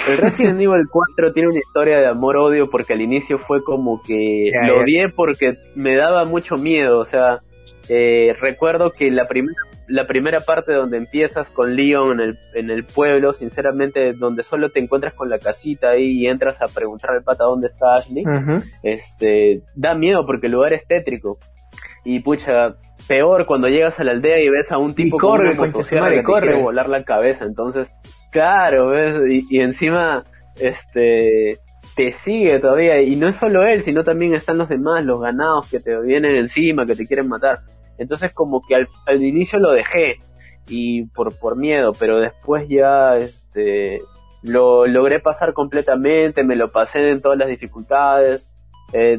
[0.08, 4.50] el Resident Evil 4 tiene una historia de amor-odio porque al inicio fue como que
[4.66, 6.98] lo odié porque me daba mucho miedo.
[6.98, 7.40] O sea,
[7.88, 9.56] eh, recuerdo que la, primera
[9.88, 14.70] la primera parte donde empiezas con Leon en el, en el pueblo, sinceramente, donde solo
[14.70, 18.24] te encuentras con la casita ahí y entras a preguntar al pata dónde está Ashley,
[18.82, 21.38] este, da miedo porque el lugar es tétrico.
[22.04, 25.72] Y pucha, peor cuando llegas a la aldea y ves a un tipo corre, con
[25.74, 26.46] una que corre.
[26.48, 27.44] quiere volar la cabeza.
[27.44, 27.90] Entonces,
[28.30, 29.44] claro, ¿ves?
[29.50, 30.24] Y, encima,
[30.56, 31.60] este,
[31.96, 33.00] te sigue todavía.
[33.00, 36.36] Y no es solo él, sino también están los demás, los ganados que te vienen
[36.36, 37.60] encima, que te quieren matar.
[37.98, 40.20] Entonces, como que al, al inicio lo dejé
[40.68, 44.00] y por, por miedo, pero después ya, este,
[44.42, 48.48] lo logré pasar completamente, me lo pasé en todas las dificultades,
[48.92, 49.18] eh,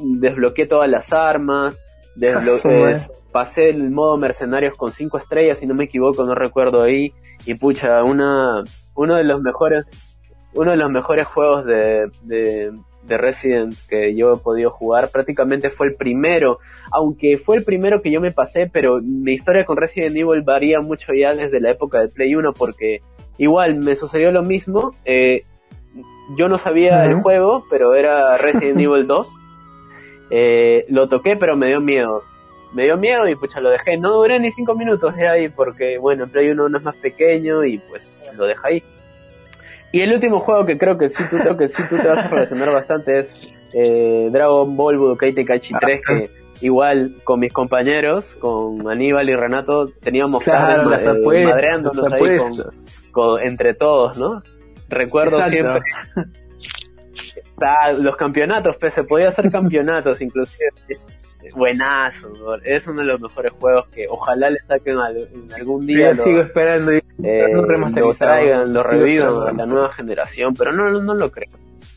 [0.00, 1.80] desbloqueé todas las armas,
[2.16, 2.96] desbloqueé,
[3.32, 7.12] pasé el modo mercenarios con cinco estrellas, si no me equivoco, no recuerdo ahí,
[7.46, 8.64] y pucha, una,
[8.94, 9.84] uno de los mejores,
[10.54, 15.70] uno de los mejores juegos de, de, de Resident que yo he podido jugar, prácticamente
[15.70, 16.58] fue el primero,
[16.90, 20.80] aunque fue el primero que yo me pasé, pero mi historia con Resident Evil varía
[20.80, 23.02] mucho ya desde la época del Play 1, porque
[23.36, 25.44] igual me sucedió lo mismo, eh,
[26.36, 29.36] yo no sabía el juego, pero era Resident Evil 2.
[30.30, 32.22] Eh, lo toqué, pero me dio miedo
[32.72, 33.96] me dio miedo y pucha lo dejé.
[33.96, 36.96] No duré ni cinco minutos de ahí porque, bueno, el Play 1 no es más
[36.96, 38.82] pequeño y pues lo dejé ahí.
[39.92, 42.18] Y el último juego que creo que sí tú, creo que sí tú te vas
[42.18, 48.34] a relacionar bastante es eh, Dragon Ball Budokai Tenkaichi 3 que igual con mis compañeros,
[48.34, 52.38] con Aníbal y Renato, teníamos claro, las eh, madreándonos ahí
[53.12, 54.42] con, entre todos, ¿no?
[54.88, 55.80] Recuerdo siempre
[58.00, 60.70] los campeonatos, pues, se podía hacer campeonatos inclusive
[61.54, 62.32] buenazo,
[62.64, 66.12] es uno de los mejores juegos que ojalá le saquen en algún día.
[66.12, 70.90] Yo sigo esperando y eh, lo traigan, lo revivan a la nueva generación, pero no,
[71.00, 71.50] no, lo creo.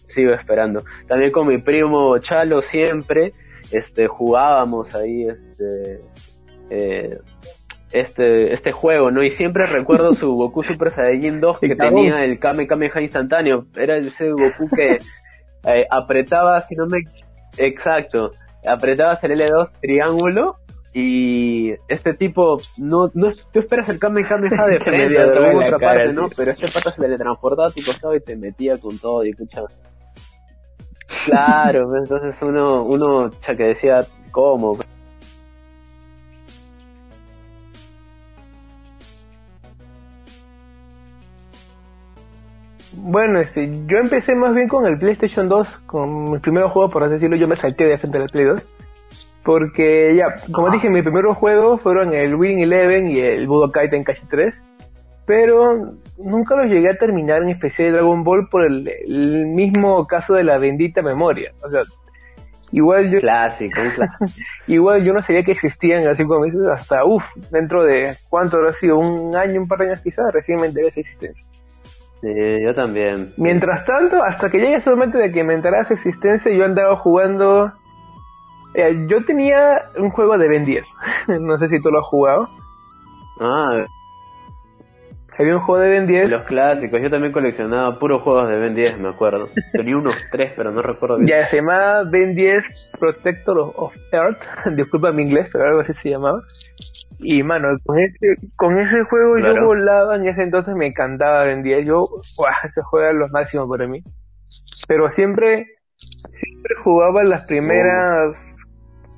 [0.07, 0.83] Sigo esperando.
[1.07, 3.33] También con mi primo Chalo siempre,
[3.71, 6.01] este, jugábamos ahí, este,
[6.69, 7.19] eh,
[7.91, 9.23] este, este juego, ¿no?
[9.23, 13.65] Y siempre recuerdo su Goku Super Saiyajin 2 que tenía el Kame Kameha instantáneo.
[13.75, 14.99] Era ese Goku que
[15.65, 16.99] eh, apretaba, si no me...
[17.57, 18.31] Exacto
[18.65, 20.57] apretabas el L2 triángulo
[20.93, 26.27] y este tipo no, no tú esperas el Kame Kameha de frente otra parte, ¿no?
[26.35, 29.67] Pero este pata se teletransportaba a tu costado y te metía con todo y escuchaba.
[31.25, 34.77] Claro, entonces uno, uno ya que decía, ¿cómo?
[43.03, 47.03] Bueno, este, yo empecé más bien con el PlayStation 2, con mi primer juego, por
[47.03, 48.63] así decirlo, yo me salté de frente al Play 2.
[49.43, 54.27] Porque ya, como dije, mis primeros juegos fueron el Win Eleven y el Budokai Tenkaichi
[54.27, 54.61] 3.
[55.25, 60.35] Pero nunca los llegué a terminar, en especial de Dragon Ball, por el, mismo caso
[60.35, 61.53] de la bendita memoria.
[61.65, 61.81] O sea,
[62.71, 63.19] igual yo...
[63.19, 64.25] Clásico, clásico.
[64.67, 68.73] igual yo no sabía que existían así como dices, hasta, uff, dentro de, ¿cuánto habrá
[68.73, 68.99] sido?
[68.99, 71.47] Un año, un par de años quizás, recién me enteré de esa existencia.
[72.21, 73.33] Sí, yo también.
[73.37, 76.95] Mientras tanto, hasta que llegue ese momento de que me enterara su existencia, yo andaba
[76.97, 77.71] jugando.
[78.75, 80.87] Eh, yo tenía un juego de Ben 10.
[81.39, 82.47] no sé si tú lo has jugado.
[83.39, 83.85] Ah,
[85.37, 86.29] Había un juego de Ben 10.
[86.29, 87.01] los clásicos.
[87.01, 89.49] Yo también coleccionaba puros juegos de Ben 10, me acuerdo.
[89.73, 91.27] Tenía unos tres, pero no recuerdo bien.
[91.29, 92.63] Ya se llamaba Ben 10
[92.99, 94.43] Protector of- of Earth.
[94.75, 96.39] Disculpa mi inglés, pero algo así se llamaba.
[97.23, 101.85] Y mano, con ese, con ese juego yo volaba, en ese entonces me encantaba 10.
[101.85, 102.53] Yo, ¡guau!
[102.63, 104.03] ese juego era lo máximo para mí.
[104.87, 105.67] Pero siempre,
[106.33, 108.57] siempre jugaba las primeras,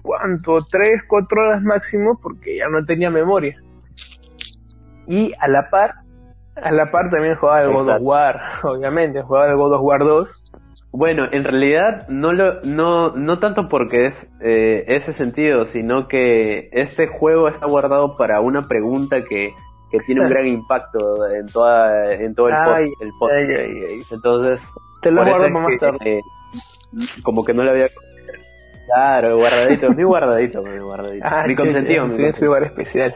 [0.02, 0.66] ¿cuánto?
[0.70, 3.56] Tres, cuatro horas máximo porque ya no tenía memoria.
[5.08, 5.96] Y a la par,
[6.56, 8.02] a la par también jugaba el God of.
[8.02, 10.43] War, obviamente, jugaba el God of War 2.
[10.96, 16.70] Bueno, en realidad no lo, no, no tanto porque es eh, ese sentido, sino que
[16.72, 19.54] este juego está guardado para una pregunta que,
[19.92, 23.40] que tiene un gran impacto en toda, en todo el, post- Ay, el podcast.
[23.50, 24.00] ay, ay.
[24.12, 24.70] Entonces,
[25.02, 25.98] Te lo guardo más que, tarde.
[26.20, 26.22] eh,
[27.24, 27.88] como que no le había
[28.86, 31.26] Claro, guardadito, mi guardadito, mi guardadito.
[31.28, 32.46] Ah, mi consentido, sí, mi sí, es consentido.
[32.48, 33.16] lugar especial.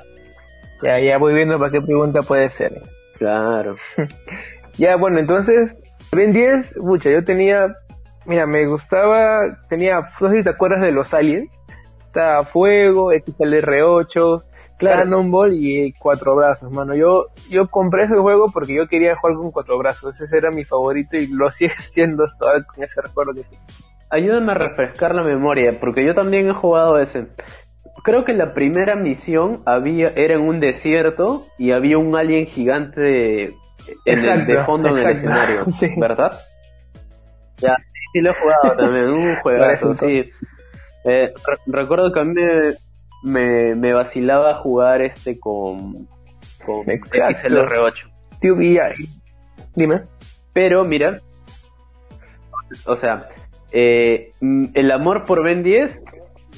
[0.81, 2.81] Ya, ya voy viendo para qué pregunta puede ser.
[3.19, 3.75] Claro.
[4.79, 5.75] Ya, bueno, entonces,
[6.11, 7.75] Ben 10, mucha, yo tenía,
[8.25, 11.49] mira, me gustaba, tenía, no sé si te acuerdas de los aliens,
[12.05, 14.43] estaba Fuego, XLR8,
[14.79, 16.95] Cannonball y Cuatro Brazos, mano.
[16.95, 20.63] Yo, yo compré ese juego porque yo quería jugar con Cuatro Brazos, ese era mi
[20.63, 23.63] favorito y lo sigue siendo hasta ahora con ese recuerdo que tengo.
[24.09, 27.27] Ayúdame a refrescar la memoria, porque yo también he jugado ese.
[28.03, 33.53] Creo que la primera misión había era en un desierto y había un alien gigante
[34.05, 35.89] en el, de Exacto, fondo en el exacto, escenario, sí.
[35.97, 36.31] ¿verdad?
[37.57, 40.31] Ya, sí, sí lo he jugado también, un juegazo, sí.
[41.05, 42.33] Eh, re- recuerdo que a mí
[43.23, 46.07] me, vacilaba jugar este con,
[46.65, 47.47] con Exacto.
[47.47, 48.11] XLR8.
[48.39, 48.79] Tío, y
[49.75, 50.03] dime.
[50.53, 51.21] Pero mira,
[52.85, 53.29] o sea,
[53.71, 56.03] eh, mm, el amor por Ben 10,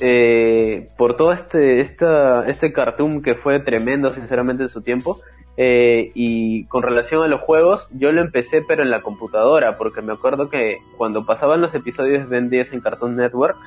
[0.02, 5.22] eh, por todo este, esta, este cartoon que fue tremendo, sinceramente, en su tiempo,
[5.62, 10.02] eh, y con relación a los juegos, yo lo empecé, pero en la computadora, porque
[10.02, 13.58] me acuerdo que cuando pasaban los episodios de Ben 10 en Cartoon Network,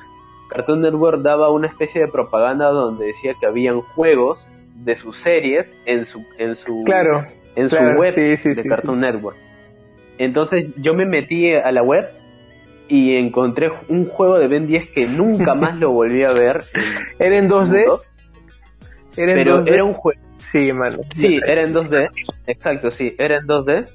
[0.49, 5.71] Cartoon Network daba una especie de propaganda donde decía que habían juegos de sus series
[5.85, 7.25] en su, en su, Claro,
[7.55, 9.37] en claro, su web sí, sí, de sí, Cartoon Network.
[10.17, 12.09] Entonces yo me metí a la web
[12.87, 16.61] y encontré un juego de Ben 10 que nunca más lo volví a ver.
[17.19, 17.85] ¿Era en 2D?
[19.15, 19.73] ¿Era en Pero 2D?
[19.73, 20.19] era un juego.
[20.37, 20.99] Sí, mano.
[21.11, 22.09] Sí, era en 2D.
[22.47, 23.89] Exacto, sí, era en 2D.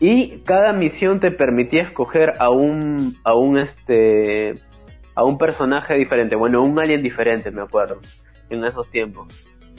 [0.00, 4.54] Y cada misión te permitía escoger a un, a un este,
[5.14, 6.36] a un personaje diferente.
[6.36, 8.00] Bueno, un alien diferente, me acuerdo,
[8.50, 9.28] en esos tiempos.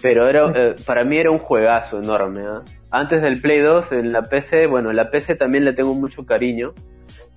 [0.01, 2.41] Pero era, eh, para mí era un juegazo enorme.
[2.47, 2.63] ¿ah?
[2.91, 6.73] Antes del Play 2, en la PC, bueno, la PC también le tengo mucho cariño.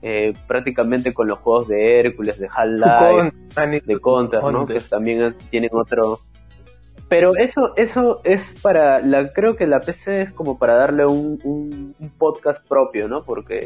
[0.01, 4.65] eh, prácticamente con los juegos de Hércules, de Half-Life, de Counter, ¿no?
[4.67, 6.21] Que también tienen otro.
[7.09, 11.38] Pero eso, eso es para, la, creo que la PC es como para darle un,
[11.44, 13.25] un, un podcast propio, ¿no?
[13.25, 13.61] Porque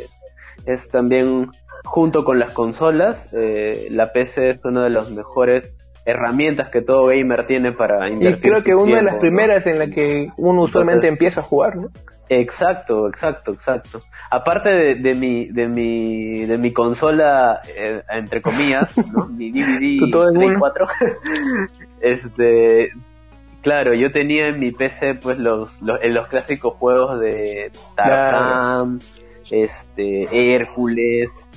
[0.65, 1.51] es también,
[1.85, 5.75] junto con las consolas, eh, la PC es una de las mejores
[6.05, 8.41] herramientas que todo gamer tiene para Y invertir.
[8.43, 9.21] creo su que una de las ¿no?
[9.21, 11.89] primeras en la que uno usualmente Entonces- empieza a jugar, ¿no?
[12.29, 14.01] Exacto, exacto, exacto.
[14.31, 19.27] Aparte de, de mi, de mi, de mi consola, eh, entre comillas, ¿no?
[19.27, 20.59] Mi DVD Tu todo en Play uno.
[20.61, 20.87] 4,
[22.01, 22.91] este,
[23.63, 28.99] claro, yo tenía en mi PC pues los, los, en los clásicos juegos de Tarzan,
[29.51, 31.49] este, Hércules,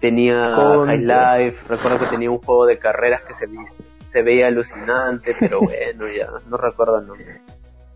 [0.00, 0.96] tenía Contra.
[0.96, 3.46] High Life, recuerdo que tenía un juego de carreras que se,
[4.10, 7.40] se veía alucinante, pero bueno, ya, no recuerdo el nombre.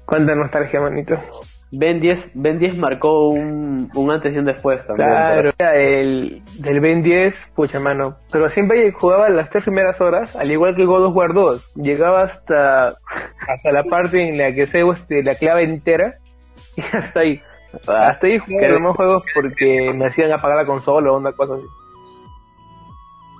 [0.04, 1.16] Cuánta nostalgia, manito.
[1.72, 5.08] Ben 10, ben 10 marcó un, un antes y un después también.
[5.08, 8.16] Claro, era el del Ben 10, pucha mano.
[8.32, 11.74] Pero siempre jugaba las tres primeras horas, al igual que God of War 2.
[11.76, 16.16] Llegaba hasta, hasta la parte en la que se este, la clave entera
[16.76, 17.40] y hasta ahí.
[17.86, 18.68] Ah, Hasta ahí jugaba ¿qué?
[18.72, 21.66] los demás juegos porque me hacían apagar la consola o una cosa así.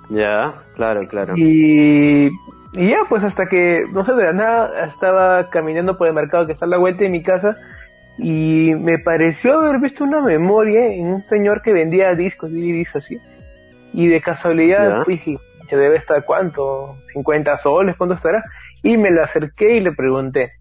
[0.09, 1.33] ya, claro, claro.
[1.35, 2.27] Y,
[2.73, 6.45] y ya, pues hasta que, no sé, de la nada estaba caminando por el mercado
[6.45, 7.57] que está a la vuelta de mi casa
[8.17, 13.19] y me pareció haber visto una memoria en un señor que vendía discos, DVDs así.
[13.93, 18.43] Y de casualidad fui, dije, que debe estar cuánto, 50 soles, ¿cuánto estará?
[18.83, 20.53] Y me la acerqué y le pregunté.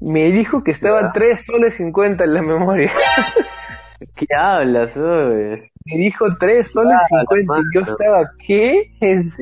[0.00, 1.12] Me dijo que estaba Ya.
[1.12, 2.90] 3 soles 50 en la memoria.
[4.16, 5.70] ¿Qué hablas, oye?
[5.86, 8.90] Me dijo 3 soles Ah, 50 y yo estaba, ¿qué?
[9.00, 9.40] Es-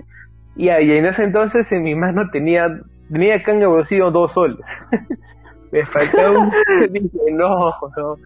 [0.56, 2.68] Y ahí en ese entonces en mi mano tenía,
[3.10, 4.58] tenía acá en el bolsillo 2 soles.
[5.72, 6.52] Me faltaba un...
[6.90, 8.16] dije, no, no.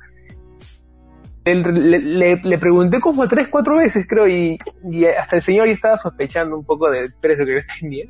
[1.44, 4.58] le, le, pregunté como tres, cuatro veces, creo, y,
[4.90, 8.06] y, hasta el señor ya estaba sospechando un poco del precio que yo tenía.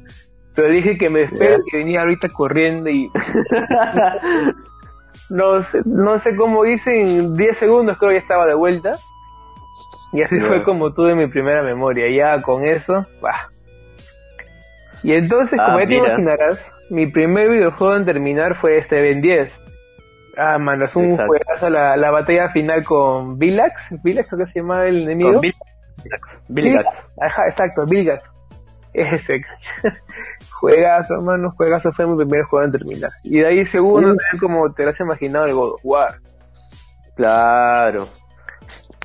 [0.55, 3.11] Pero dije que me espero que venía ahorita corriendo y...
[5.31, 8.93] no, sé, no sé cómo hice, en 10 segundos creo ya estaba de vuelta.
[10.15, 12.07] Y así fue como tuve mi primera memoria.
[12.11, 13.51] Ya con eso, bah.
[15.03, 19.21] Y entonces, como ah, ya te imaginarás, mi primer videojuego en terminar fue este Ben
[19.21, 19.61] 10.
[20.37, 24.03] Ah, mano, es un juegazo la, la batalla final con Villax.
[24.03, 25.41] ¿Villax creo que se llama el enemigo?
[26.49, 27.09] Villax.
[27.21, 28.33] Ajá, exacto, Villax.
[28.93, 29.43] Ese,
[30.61, 33.11] juegazo, mano, juegazo fue mi primer juego en terminar.
[33.23, 36.21] Y de ahí segundo, como te lo has imaginado, el God of War.
[37.15, 38.07] Claro.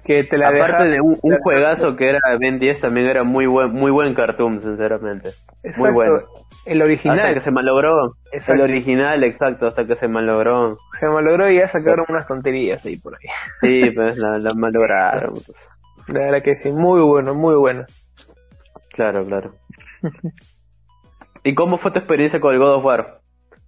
[0.03, 3.71] Que te la Aparte de un, juegazo que era Ben 10, también era muy buen,
[3.71, 5.31] muy buen cartoon, sinceramente.
[5.77, 6.21] Muy bueno.
[6.65, 7.19] El original.
[7.19, 8.15] Hasta que se malogró.
[8.31, 10.77] El original, exacto, hasta que se malogró.
[10.99, 13.27] Se malogró y ya sacaron unas tonterías ahí por ahí.
[13.61, 15.33] Sí, pues la, la malograron.
[16.07, 17.85] La verdad que sí, muy bueno, muy bueno.
[18.93, 19.53] Claro, claro.
[21.43, 23.21] ¿Y cómo fue tu experiencia con el God of War?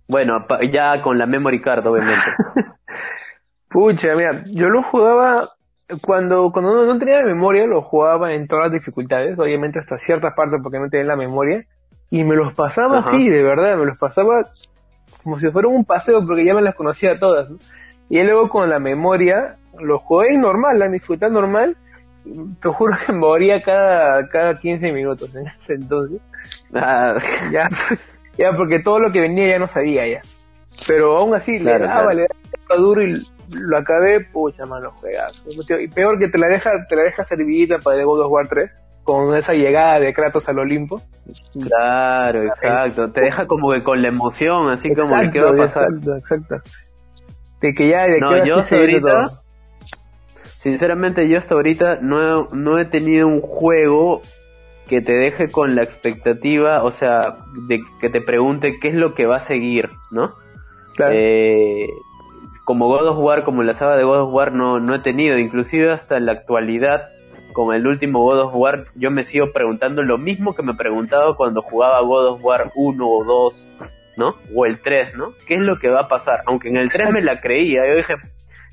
[0.07, 2.25] Bueno, ya con la memory card, obviamente.
[3.69, 5.53] Pucha, mira, yo lo jugaba
[6.01, 10.59] cuando, cuando no, tenía memoria, lo jugaba en todas las dificultades, obviamente hasta ciertas partes
[10.61, 11.65] porque no tenía la memoria,
[12.13, 14.51] y me los pasaba así, de verdad, me los pasaba
[15.23, 17.49] como si fuera un paseo porque ya me las conocía todas.
[18.07, 21.75] Y luego con la memoria, lo jugué normal, la disfruté normal,
[22.61, 26.21] te juro que moría cada, cada 15 minutos en ese entonces.
[26.75, 27.15] Ah,
[27.51, 27.67] ya,
[28.37, 30.21] ya, porque todo lo que venía ya no sabía ya.
[30.85, 35.43] Pero aún así, le daba, le daba duro y lo acabé, pucha, mano, juegas.
[35.47, 38.47] Y peor que te la deja, te la deja servidita para el God of War
[38.47, 41.01] 3, con esa llegada de Kratos al Olimpo.
[41.67, 43.11] Claro, exacto.
[43.11, 45.89] Te deja como que con la emoción, así como que qué va a pasar.
[45.89, 46.55] Exacto, exacto.
[47.61, 49.31] De que ya, de no, que yo hasta ahorita,
[50.59, 54.21] sinceramente yo hasta ahorita no he, no he tenido un juego
[54.87, 57.37] que te deje con la expectativa, o sea,
[57.67, 60.35] de que te pregunte qué es lo que va a seguir, ¿no?
[60.95, 61.13] Claro.
[61.15, 61.87] Eh,
[62.65, 65.37] como God of War, como la saga de God of War, no, no he tenido.
[65.37, 67.09] Inclusive hasta en la actualidad,
[67.53, 71.35] con el último God of War, yo me sigo preguntando lo mismo que me preguntaba
[71.35, 73.67] cuando jugaba God of War 1 o 2,
[74.17, 74.35] ¿no?
[74.53, 75.33] O el 3, ¿no?
[75.47, 76.41] ¿Qué es lo que va a pasar?
[76.45, 78.15] Aunque en el 3 me la creía, yo dije,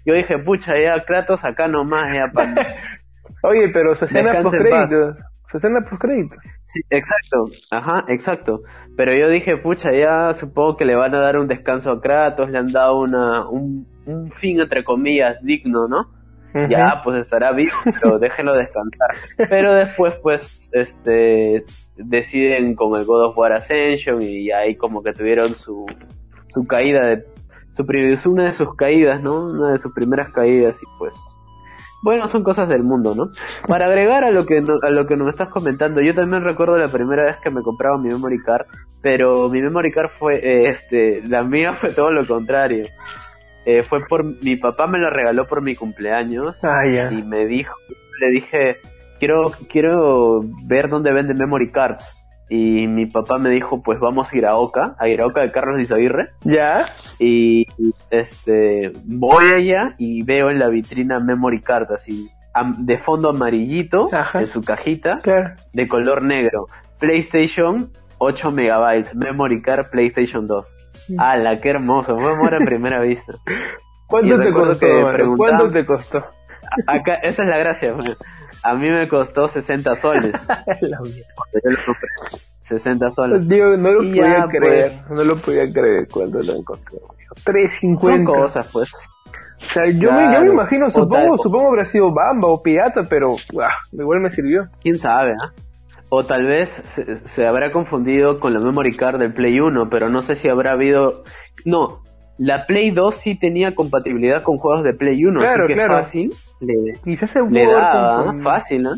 [0.04, 2.54] yo dije, pucha, ya Kratos acá nomás, ya para...
[3.42, 5.18] Oye, pero se escena post créditos.
[5.50, 6.38] Se escena post créditos.
[6.64, 8.62] Sí, exacto, ajá, exacto.
[8.96, 12.50] Pero yo dije, pucha, ya supongo que le van a dar un descanso a Kratos,
[12.50, 16.19] le han dado una, un, un fin, entre comillas, digno, ¿no?
[16.68, 19.10] Ya, pues estará vivo, pero déjenlo descansar.
[19.48, 21.64] Pero después, pues, este,
[21.96, 25.86] deciden con el God of War Ascension y ahí como que tuvieron su,
[26.48, 27.24] su caída de,
[27.72, 29.44] su, una de sus caídas, ¿no?
[29.44, 31.14] Una de sus primeras caídas y pues,
[32.02, 33.30] bueno, son cosas del mundo, ¿no?
[33.66, 36.88] Para agregar a lo que a lo que nos estás comentando, yo también recuerdo la
[36.88, 38.66] primera vez que me compraba mi memory card,
[39.02, 42.86] pero mi memory card fue eh, este, la mía fue todo lo contrario.
[43.70, 47.76] Eh, fue por mi papá me la regaló por mi cumpleaños ah, y me dijo,
[48.18, 48.78] le dije,
[49.20, 52.16] quiero quiero ver dónde venden memory cards
[52.48, 55.42] y mi papá me dijo pues vamos a ir a Oca, a ir a Oca
[55.42, 56.30] de Carlos Izaguirre.
[56.42, 56.86] Ya.
[57.20, 57.64] Y
[58.10, 62.28] este voy allá y veo en la vitrina memory card así
[62.78, 65.20] de fondo amarillito en su cajita
[65.72, 66.66] de color negro.
[66.98, 70.79] PlayStation 8 megabytes, memory card PlayStation 2.
[71.18, 72.18] ¡Hala, qué hermoso!
[72.18, 73.34] Fue amor a primera vista.
[74.06, 74.86] ¿Cuánto te costó?
[75.36, 76.24] ¿Cuánto te costó?
[76.86, 77.94] Acá, esa es la gracia.
[77.94, 78.18] Pues.
[78.62, 80.34] A mí me costó 60 soles.
[82.64, 83.48] 60 soles.
[83.48, 84.92] Dios, no lo podía creer.
[85.06, 86.98] Pues, no lo podía creer cuando lo encontré.
[87.44, 87.98] 3.50.
[87.98, 88.90] Son cosas, pues.
[88.92, 93.36] O sea, yo, me, yo me imagino, supongo, supongo habrá sido Bamba o Pirata, pero
[93.92, 94.68] igual me sirvió.
[94.80, 95.52] ¿Quién sabe, ah?
[96.10, 100.08] O tal vez se, se, habrá confundido con la memory card del Play 1, pero
[100.08, 101.22] no sé si habrá habido...
[101.64, 102.02] No,
[102.40, 105.92] la Play 2 sí tenía compatibilidad con juegos de Play 1, claro, así que claro.
[105.92, 108.90] fácil le, Quizás se le daba, fácil, ¿no?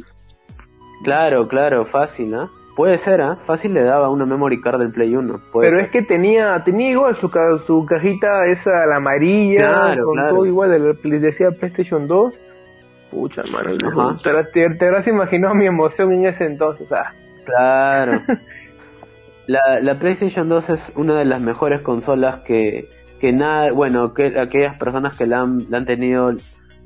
[1.02, 2.50] Claro, claro, fácil, ¿no?
[2.76, 3.38] Puede ser, ¿ah?
[3.44, 5.40] Fácil le daba una memory card del Play 1.
[5.60, 7.30] Pero es que tenía, tenía igual su,
[7.66, 12.40] su cajita esa, la amarilla, con todo igual, le decía PlayStation 2.
[13.12, 14.18] Pucha, hermano,
[14.54, 17.12] te, te, habrás imaginado mi emoción en ese entonces, ah.
[17.44, 18.22] Claro.
[19.46, 22.88] la, la PlayStation 2 es una de las mejores consolas que,
[23.20, 26.32] que nada, bueno, que aquellas personas que la han, la han tenido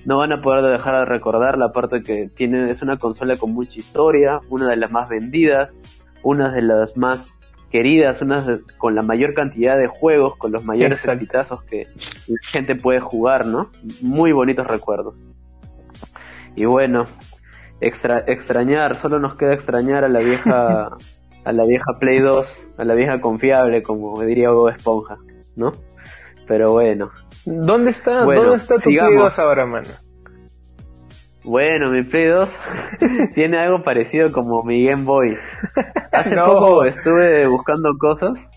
[0.04, 3.52] no van a poder dejar de recordar la parte que tiene, es una consola con
[3.52, 5.72] mucha historia, una de las más vendidas,
[6.24, 7.38] una de las más
[7.70, 8.42] queridas, una
[8.78, 11.86] con la mayor cantidad de juegos, con los mayores exitazos que
[12.26, 13.70] la gente puede jugar, ¿no?
[14.02, 15.14] Muy bonitos recuerdos.
[16.56, 17.04] Y bueno,
[17.80, 20.88] extra, extrañar, solo nos queda extrañar a la vieja
[21.46, 25.16] a la vieja Play 2, a la vieja confiable, como me diría Bob Esponja,
[25.54, 25.70] ¿no?
[26.48, 27.12] Pero bueno.
[27.44, 29.88] ¿Dónde está, ¿dónde está tu Play 2 ahora, mano?
[31.44, 32.58] Bueno, mi Play 2
[33.36, 35.36] tiene algo parecido como mi Game Boy.
[36.10, 38.50] Hace poco estuve buscando cosas,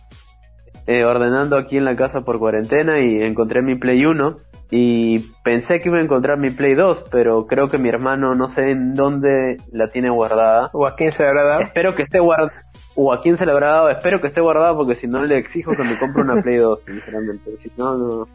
[0.87, 4.37] eh, ordenando aquí en la casa por cuarentena y encontré mi Play 1
[4.71, 8.47] y pensé que iba a encontrar mi Play 2, pero creo que mi hermano no
[8.47, 10.69] sé en dónde la tiene guardada.
[10.73, 11.61] ¿O a quién se la habrá dado?
[11.61, 12.53] Espero que esté guardada.
[12.95, 13.89] O a quién se la habrá dado.
[13.89, 16.83] Espero que esté guardada porque si no le exijo que me compre una Play 2,
[16.83, 17.57] sinceramente.
[17.57, 18.27] Si no, no,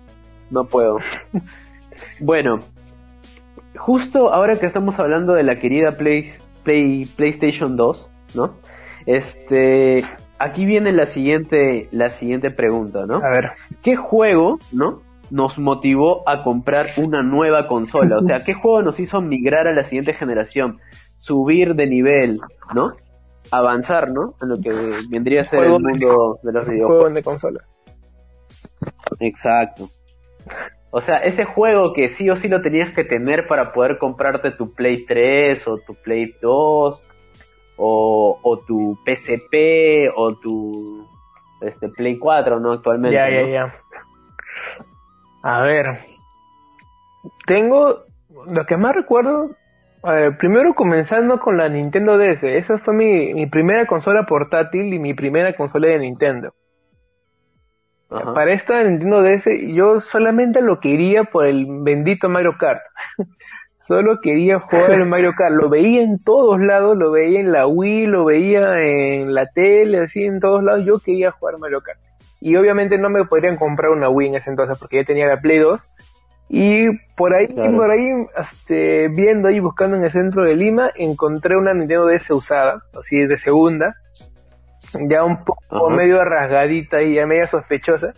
[0.51, 0.99] no puedo.
[2.18, 2.59] Bueno,
[3.76, 6.24] justo ahora que estamos hablando de la querida Play,
[6.64, 8.57] Play, PlayStation 2, ¿no?
[9.07, 10.05] Este,
[10.41, 13.16] aquí viene la siguiente, la siguiente pregunta, ¿no?
[13.16, 13.53] A ver.
[13.82, 15.03] ¿Qué juego, ¿no?
[15.31, 18.18] Nos motivó a comprar una nueva consola.
[18.18, 20.79] O sea, ¿qué juego nos hizo migrar a la siguiente generación?
[21.16, 22.39] Subir de nivel,
[22.75, 22.93] ¿no?
[23.51, 24.35] Avanzar, ¿no?
[24.43, 24.70] En lo que
[25.09, 27.14] vendría a ser el mundo de los videojuegos.
[27.14, 27.61] de consola.
[29.20, 29.89] Exacto.
[30.91, 34.53] O sea, ese juego que sí o sí lo tenías que tener para poder comprarte
[34.53, 37.07] tu Play 3 o tu Play 2
[37.77, 41.09] o, o tu PSP o tu
[41.61, 42.72] este Play 4, ¿no?
[42.72, 43.16] Actualmente.
[43.16, 43.75] Ya, ya, ya.
[45.45, 45.99] A ver.
[47.47, 48.07] Tengo.
[48.51, 49.51] Lo que más recuerdo.
[50.03, 52.45] A ver, primero comenzando con la Nintendo DS.
[52.45, 56.55] Esa fue mi, mi primera consola portátil y mi primera consola de Nintendo.
[58.09, 62.80] Para esta Nintendo DS yo solamente lo quería por el bendito Mario Kart.
[63.78, 65.55] Solo quería jugar el Mario Kart.
[65.55, 70.01] Lo veía en todos lados, lo veía en la Wii, lo veía en la tele,
[70.01, 70.86] así en todos lados.
[70.86, 72.03] Yo quería jugar Mario Kart.
[72.45, 75.40] Y obviamente no me podrían comprar una Wii en ese entonces porque ya tenía la
[75.40, 75.80] Play 2.
[76.51, 81.57] Y por ahí, por ahí, este, viendo ahí, buscando en el centro de Lima, encontré
[81.57, 83.97] una Nintendo DS usada, así de segunda,
[85.09, 88.12] ya un poco medio rasgadita y ya media sospechosa.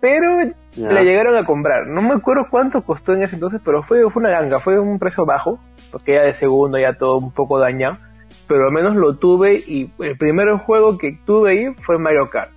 [0.00, 0.38] Pero
[0.78, 1.86] la llegaron a comprar.
[1.86, 4.98] No me acuerdo cuánto costó en ese entonces, pero fue, fue una ganga, fue un
[4.98, 5.60] precio bajo,
[5.92, 7.98] porque ya de segundo ya todo un poco dañado.
[8.46, 12.56] Pero al menos lo tuve y el primer juego que tuve ahí fue Mario Kart.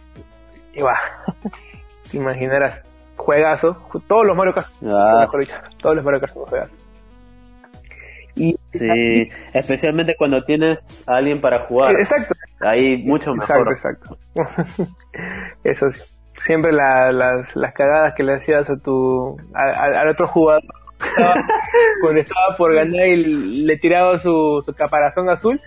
[0.73, 0.97] Y va,
[2.11, 2.83] te imaginarás,
[3.15, 5.27] juegazo, todos los Mario Kart, ah.
[5.81, 6.81] todos los Mario Kart son juegazos.
[8.35, 11.91] Y sí, especialmente cuando tienes a alguien para jugar.
[11.99, 12.33] Exacto.
[12.61, 13.69] Ahí mucho mejor.
[13.71, 14.87] Exacto, exacto.
[15.63, 16.01] Eso sí.
[16.33, 20.63] Siempre las, las cagadas que le hacías a tu al otro jugador
[22.01, 25.61] cuando estaba por ganar y le tiraba su, su caparazón azul.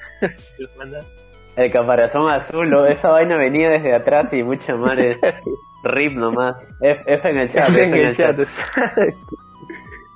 [1.56, 5.18] El caparazón azul, esa vaina venía desde atrás y mucha madre.
[5.84, 6.66] Rip nomás.
[6.80, 7.68] F, en el chat.
[7.68, 8.36] F en, el, chat.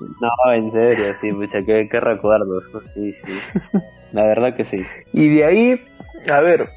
[0.01, 2.65] No, en serio, sí, mucha, qué, qué recuerdos.
[2.95, 3.79] Sí, sí.
[4.13, 4.85] La verdad que sí.
[5.13, 5.85] Y de ahí,
[6.31, 6.71] a ver,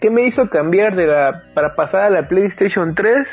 [0.00, 3.26] ¿qué me hizo cambiar de la para pasar a la PlayStation 3?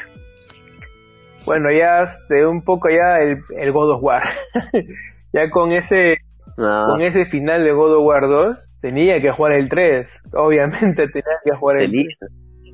[1.45, 4.21] Bueno, ya de un poco ya el, el God of War.
[5.33, 6.19] ya con ese
[6.57, 6.85] ah.
[6.89, 10.21] con ese final de God of War 2 tenía que jugar el 3.
[10.33, 12.15] Obviamente tenía que jugar el tenía,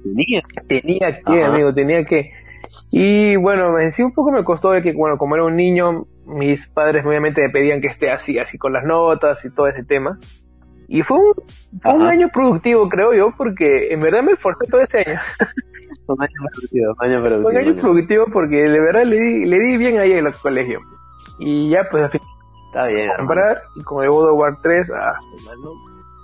[0.03, 0.41] Tenía.
[0.67, 2.31] Tenía que, amigo, tenía que.
[2.91, 6.05] Y bueno, en sí un poco me costó de que, bueno, como era un niño,
[6.25, 9.83] mis padres obviamente me pedían que esté así, así con las notas y todo ese
[9.83, 10.17] tema.
[10.87, 11.33] Y fue un,
[11.85, 15.19] un año productivo, creo yo, porque en verdad me esforcé todo ese año.
[16.07, 17.49] un año productivo, un año productivo.
[17.49, 20.81] Un año productivo porque de verdad le di, le di bien ahí en el colegio.
[21.39, 22.27] Y ya pues al final.
[22.73, 23.07] Está bien.
[23.15, 25.19] Comprar, y con el God of War 3, ah,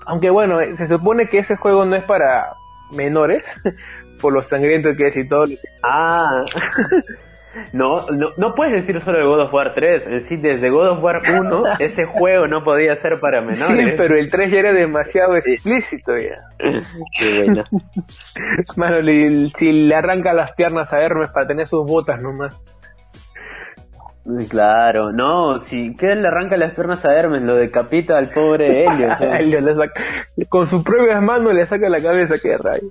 [0.07, 2.55] aunque bueno, se supone que ese juego no es para
[2.91, 3.61] menores,
[4.19, 5.43] por los sangrientos que es y todo.
[5.83, 6.43] Ah,
[7.73, 10.89] no, no, no puedes decir solo de God of War 3, es decir, desde God
[10.89, 13.67] of War 1 ese juego no podía ser para menores.
[13.67, 16.39] Sí, pero el 3 ya era demasiado explícito ya.
[16.57, 17.63] Qué bueno.
[18.75, 18.95] Mano,
[19.55, 22.59] si le arranca las piernas a Hermes para tener sus botas nomás.
[24.49, 29.09] Claro, no, si que le arranca las piernas a Hermes, lo decapita al pobre Helio.
[30.49, 32.89] con sus propias manos le saca la cabeza, que rayo.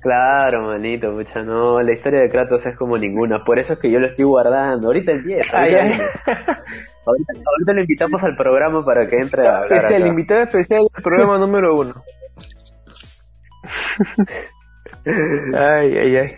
[0.00, 3.90] Claro, manito, mucha no, la historia de Kratos es como ninguna, por eso es que
[3.90, 4.86] yo lo estoy guardando.
[4.88, 5.58] Ahorita empieza.
[5.58, 9.84] Ahorita, ahorita, lo invitamos al programa para que entre a hablar.
[9.84, 11.94] Es el invitado especial del programa número uno.
[15.56, 16.36] ay, ay, ay.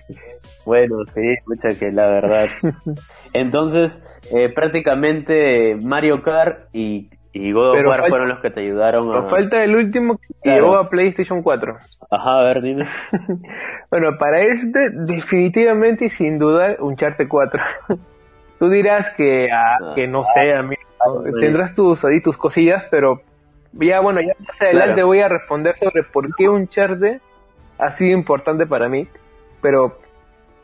[0.65, 2.47] Bueno, sí, mucha que la verdad.
[3.33, 4.03] Entonces,
[4.33, 9.29] eh, prácticamente Mario Kart y y God of War fueron los que te ayudaron a...
[9.29, 11.77] Falta el último que llegó a PlayStation 4.
[12.11, 12.87] Ajá, a ver, dime.
[13.91, 17.63] bueno, para este, definitivamente y sin duda, un Uncharted 4.
[18.59, 20.75] Tú dirás que, ah, que no sé, a mí
[21.41, 23.23] tendrás tus, ahí, tus cosillas, pero
[23.73, 27.21] ya bueno, ya más adelante voy a responder sobre por qué un Uncharted
[27.79, 29.09] ha sido importante para mí,
[29.63, 29.99] pero...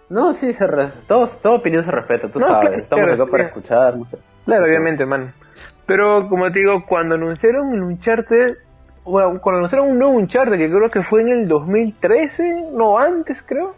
[0.08, 0.66] No, sí, se
[1.08, 3.94] toda opinión se respeta, tú sabes, estamos acá para escuchar.
[4.44, 5.32] Claro, obviamente, man.
[5.86, 8.56] Pero como te digo, cuando anunciaron el Uncharted,
[9.04, 13.42] bueno, cuando anunciaron un nuevo Uncharted, que creo que fue en el 2013, no antes
[13.42, 13.74] creo,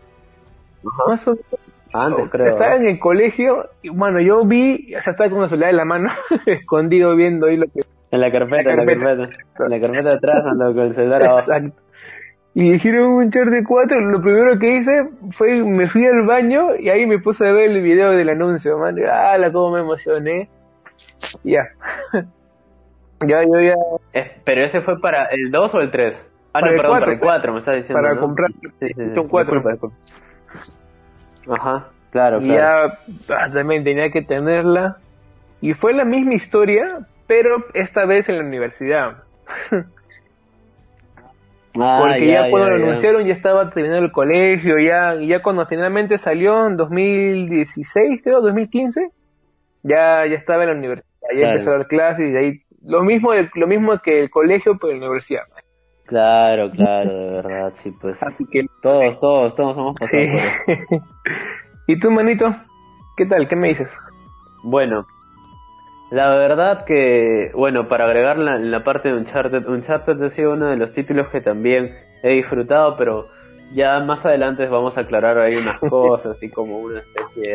[0.83, 1.47] más o menos,
[1.93, 2.47] antes, creo.
[2.47, 5.77] Estaba en el colegio y, bueno, yo vi, o sea, estaba con una celular en
[5.77, 6.11] la mano,
[6.47, 7.81] escondido viendo ahí lo que...
[8.11, 9.29] En la carpeta, en la carpeta.
[9.65, 11.39] En la carpeta atrás, ando con el celular abajo.
[11.41, 11.88] Exacto.
[12.61, 16.89] Y dijeron un de 4, lo primero que hice fue, me fui al baño y
[16.89, 18.97] ahí me puse a ver el video del anuncio, man.
[19.09, 20.51] Ah, la cómo me emocioné.
[21.45, 21.69] Ya.
[23.25, 23.77] ya, yo ya...
[24.45, 26.33] pero ese fue para el 2 o el 3?
[26.53, 28.03] Ah, no, perdón, para el 4, me estás diciendo.
[28.03, 28.51] Para comprar.
[28.81, 29.93] Sí, sí, 4.
[31.51, 32.99] Ajá, claro, y ya
[33.29, 34.97] ah, también tenía que tenerla.
[35.61, 39.23] Y fue la misma historia, pero esta vez en la universidad.
[41.81, 46.19] Ah, Porque ya, cuando lo anunciaron ya estaba terminando el colegio, ya, ya cuando finalmente
[46.19, 49.11] salió en 2016, creo, 2015,
[49.83, 51.07] ya, ya estaba en la universidad,
[51.39, 54.93] ya empezó a dar clases y ahí lo mismo, lo mismo que el colegio, pero
[54.93, 55.43] en la universidad.
[56.07, 58.19] Claro, claro, de verdad, sí, pues.
[58.51, 58.67] que...
[58.83, 60.17] Todos, todos, todos somos sí.
[61.87, 62.55] ¿Y tú, manito?
[63.17, 63.47] ¿Qué tal?
[63.47, 63.95] ¿Qué me dices?
[64.63, 65.07] Bueno,
[66.11, 70.69] la verdad que, bueno, para agregar la, la parte de Uncharted, Uncharted ha sido uno
[70.69, 73.29] de los títulos que también he disfrutado, pero
[73.75, 77.55] ya más adelante vamos a aclarar ahí unas cosas, así como una especie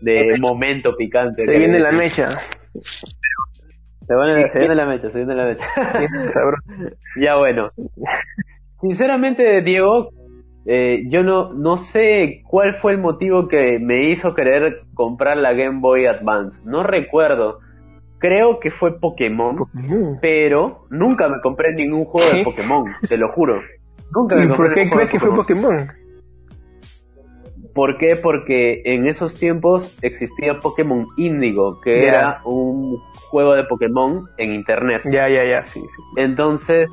[0.00, 1.44] de, de momento picante.
[1.44, 2.38] Se viene la mecha.
[4.06, 5.64] Se, viene la mecha, se viene la mecha.
[7.20, 7.70] ya bueno.
[8.80, 10.10] Sinceramente, Diego,
[10.64, 15.52] eh, yo no, no sé cuál fue el motivo que me hizo querer comprar la
[15.52, 16.60] Game Boy Advance.
[16.64, 17.58] No recuerdo.
[18.18, 19.56] Creo que fue Pokémon,
[20.20, 23.60] pero nunca me compré ningún juego de Pokémon, te lo juro.
[24.14, 25.88] Nunca me compré ¿Por qué crees que fue Pokémon?
[27.74, 28.14] ¿Por qué?
[28.14, 32.98] Porque en esos tiempos existía Pokémon Indigo, que era un
[33.30, 35.02] juego de Pokémon en internet.
[35.10, 36.02] Ya, ya, ya, sí, sí.
[36.16, 36.88] Entonces,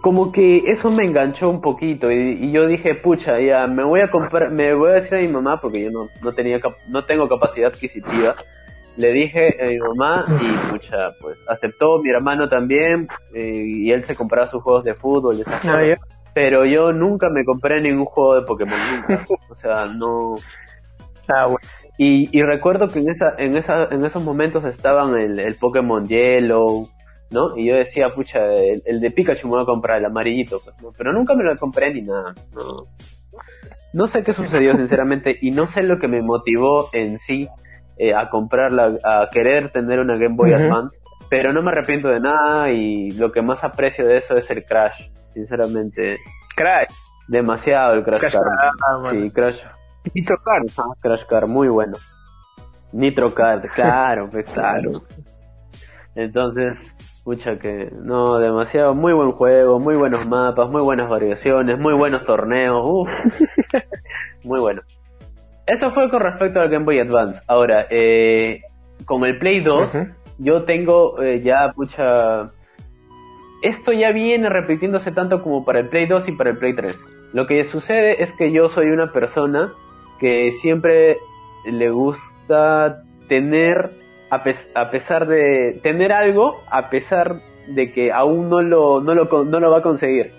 [0.00, 4.10] como que eso me enganchó un poquito y, yo dije, pucha, ya me voy a
[4.10, 6.58] comprar, me voy a decir a mi mamá porque yo no, no tenía,
[6.88, 8.36] no tengo capacidad adquisitiva.
[8.96, 14.02] Le dije a mi mamá y pucha, pues aceptó, mi hermano también eh, y él
[14.04, 16.00] se compraba sus juegos de fútbol y esas ah, cosas.
[16.34, 18.78] Pero yo nunca me compré ningún juego de Pokémon,
[19.08, 19.24] nunca.
[19.48, 20.34] O sea, no...
[21.28, 21.58] Ah, bueno.
[21.98, 26.06] y, y recuerdo que en esa, en esa, en esos momentos estaban el, el Pokémon
[26.06, 26.88] Yellow,
[27.30, 27.56] ¿no?
[27.56, 31.12] Y yo decía, pucha, el, de Pikachu me voy a comprar, el amarillito, pues, pero
[31.12, 32.86] nunca me lo compré ni nada, no.
[33.92, 37.48] No sé qué sucedió, sinceramente, y no sé lo que me motivó en sí
[37.96, 40.98] eh, a comprarla, a querer tener una Game Boy Advance,
[41.28, 44.64] pero no me arrepiento de nada y lo que más aprecio de eso es el
[44.64, 46.18] Crash, sinceramente.
[46.54, 46.92] Crash.
[47.28, 48.42] Demasiado el Crash, Car.
[48.58, 49.62] Ah, sí, Crash.
[50.14, 50.66] Nitro Card.
[51.00, 51.94] Crash Car, muy bueno.
[52.92, 55.02] Nitro Card, claro, pues, claro.
[56.14, 56.78] Entonces,
[57.30, 62.24] escucha que, no, demasiado, muy buen juego, muy buenos mapas, muy buenas variaciones, muy buenos
[62.24, 63.10] torneos, uff,
[64.44, 64.80] muy bueno.
[65.66, 67.42] Eso fue con respecto al Game Boy Advance.
[67.46, 68.62] Ahora, eh,
[69.04, 69.90] con el Play 2,
[70.38, 72.50] yo tengo eh, ya, pucha,
[73.62, 77.04] esto ya viene repitiéndose tanto como para el Play 2 y para el Play 3.
[77.34, 79.74] Lo que sucede es que yo soy una persona
[80.18, 81.18] que siempre
[81.66, 83.90] le gusta tener
[84.30, 89.60] a, pesar de tener algo, a pesar de que aún no lo, no lo, no
[89.60, 90.32] lo va a conseguir.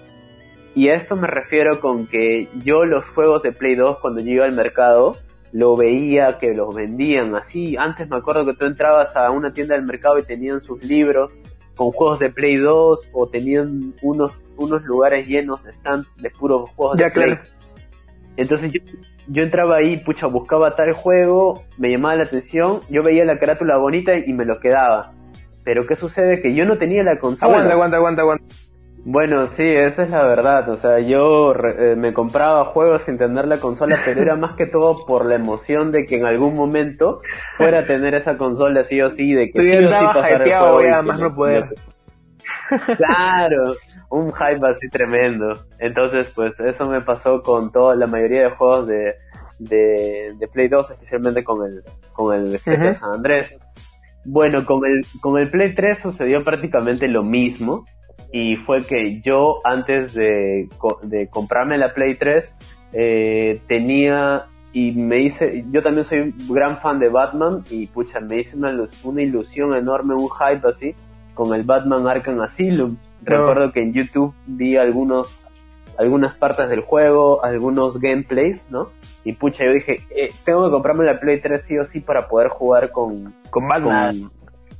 [0.75, 4.31] Y a esto me refiero con que yo los juegos de Play 2 cuando yo
[4.31, 5.17] iba al mercado,
[5.51, 7.75] lo veía que los vendían así.
[7.75, 11.31] Antes me acuerdo que tú entrabas a una tienda del mercado y tenían sus libros
[11.75, 16.97] con juegos de Play 2 o tenían unos, unos lugares llenos, stands de puros juegos
[16.97, 17.37] de Play.
[18.39, 18.79] Entonces yo,
[19.27, 23.75] yo entraba ahí, pucha, buscaba tal juego, me llamaba la atención, yo veía la carátula
[23.75, 25.11] bonita y me lo quedaba.
[25.65, 26.41] Pero ¿qué sucede?
[26.41, 27.51] Que yo no tenía la consola.
[27.51, 28.45] Aguanta, aguanta, aguanta, aguanta.
[29.03, 30.69] Bueno, sí, esa es la verdad.
[30.69, 34.67] O sea, yo eh, me compraba juegos sin tener la consola, pero era más que
[34.67, 37.21] todo por la emoción de que en algún momento
[37.57, 40.53] fuera a tener esa consola sí o sí, de que sí o sí pasar el
[40.53, 41.03] juego.
[41.03, 41.75] más no poder.
[42.97, 43.73] Claro,
[44.09, 45.53] un hype así tremendo.
[45.79, 49.15] Entonces, pues eso me pasó con toda la mayoría de juegos de,
[49.59, 51.83] de, Play 2, especialmente con el,
[52.13, 53.57] con el GTA San Andrés.
[54.25, 57.85] Bueno, con el, con el Play 3 sucedió prácticamente lo mismo.
[58.31, 60.69] Y fue que yo, antes de,
[61.03, 62.55] de comprarme la Play 3,
[62.93, 68.37] eh, tenía y me hice, yo también soy gran fan de Batman y pucha, me
[68.37, 68.71] hice una,
[69.03, 70.95] una ilusión enorme, un hype así
[71.39, 72.97] con el Batman Arkham Asylum.
[73.23, 75.39] Recuerdo que en YouTube vi algunos
[75.97, 78.89] algunas partes del juego, algunos gameplays, ¿no?
[79.23, 82.27] Y pucha, yo dije, eh, tengo que comprarme la Play 3 sí o sí para
[82.27, 84.19] poder jugar con, con Batman.
[84.19, 84.31] Con,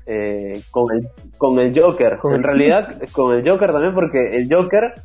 [0.05, 1.07] eh, con, el,
[1.38, 2.20] con el Joker.
[2.26, 4.95] en realidad, con el Joker también, porque el Joker,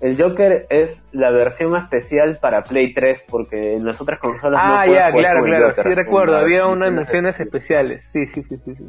[0.00, 4.86] el Joker es la versión especial para Play 3, porque en las otras consolas ah,
[4.86, 8.76] no ya, claro, claro, sí recuerdo, había unas menciones especiales, sí, sí, sí, sí.
[8.76, 8.84] sí.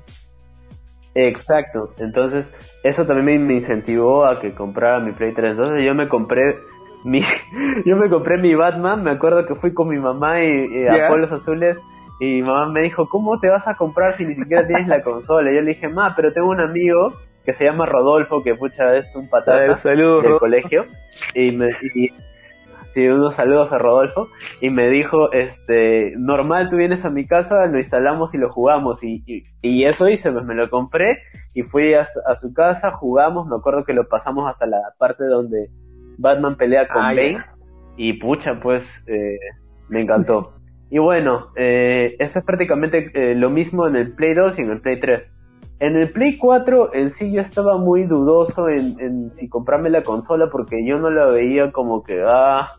[1.15, 2.51] Exacto, entonces
[2.83, 5.51] eso también me incentivó a que comprara mi Play 3.
[5.51, 6.57] Entonces yo me compré
[7.03, 7.21] mi,
[7.85, 11.31] yo me compré mi Batman, me acuerdo que fui con mi mamá y, a Pueblos
[11.31, 11.79] Azules
[12.19, 15.01] y mi mamá me dijo, ¿cómo te vas a comprar si ni siquiera tienes la
[15.03, 15.51] consola?
[15.51, 17.13] Y yo le dije, ma, pero tengo un amigo
[17.45, 20.85] que se llama Rodolfo, que pucha es un patazo del colegio,
[21.35, 22.09] y me y,
[23.01, 24.27] unos saludos a Rodolfo,
[24.61, 29.03] y me dijo, este, normal, tú vienes a mi casa, lo instalamos y lo jugamos,
[29.03, 29.23] y,
[29.61, 31.19] y, eso hice, pues me lo compré,
[31.53, 35.25] y fui a, a su casa, jugamos, me acuerdo que lo pasamos hasta la parte
[35.25, 35.69] donde
[36.17, 37.43] Batman pelea con ah, Bane
[37.97, 39.37] y pucha, pues eh,
[39.89, 40.53] me encantó.
[40.89, 44.71] y bueno, eh, eso es prácticamente eh, lo mismo en el Play 2 y en
[44.71, 45.31] el Play 3.
[45.79, 50.49] En el Play 4 en sí yo estaba muy dudoso en, si comprarme la consola
[50.49, 52.75] porque yo no la veía como que, ah,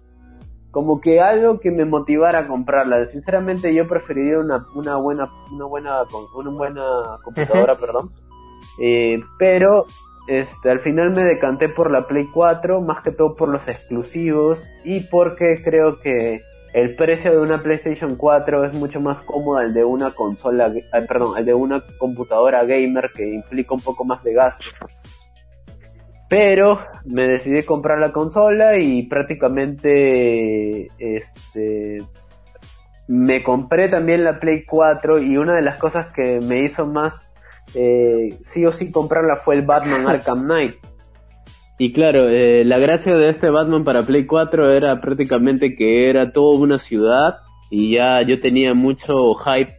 [0.74, 3.06] como que algo que me motivara a comprarla.
[3.06, 6.02] Sinceramente yo preferiría una, una buena, una buena,
[6.34, 6.82] una buena
[7.22, 8.10] computadora, perdón.
[9.38, 9.86] pero
[10.26, 14.68] este, al final me decanté por la Play 4, más que todo por los exclusivos
[14.84, 19.72] y porque creo que el precio de una PlayStation 4 es mucho más cómodo al
[19.72, 20.72] de una consola,
[21.06, 24.64] perdón, al de una computadora gamer que implica un poco más de gasto.
[26.34, 32.02] Pero me decidí comprar la consola y prácticamente este
[33.06, 37.24] me compré también la Play 4 y una de las cosas que me hizo más
[37.76, 40.74] eh, sí o sí comprarla fue el Batman Arkham Knight.
[41.78, 46.32] Y claro, eh, la gracia de este Batman para Play 4 era prácticamente que era
[46.32, 47.36] toda una ciudad
[47.70, 49.76] y ya yo tenía mucho hype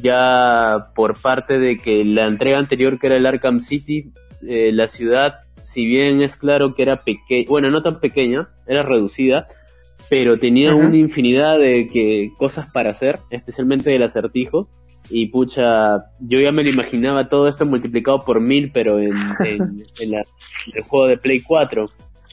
[0.00, 4.10] ya por parte de que la entrega anterior que era el Arkham City,
[4.48, 8.82] eh, la ciudad, si bien es claro que era pequeña, bueno, no tan pequeña, era
[8.82, 9.48] reducida,
[10.10, 14.68] pero tenía una infinidad de que, cosas para hacer, especialmente del acertijo
[15.10, 19.12] y pucha, yo ya me lo imaginaba todo esto multiplicado por mil, pero en,
[20.00, 21.88] en, el juego de Play 4.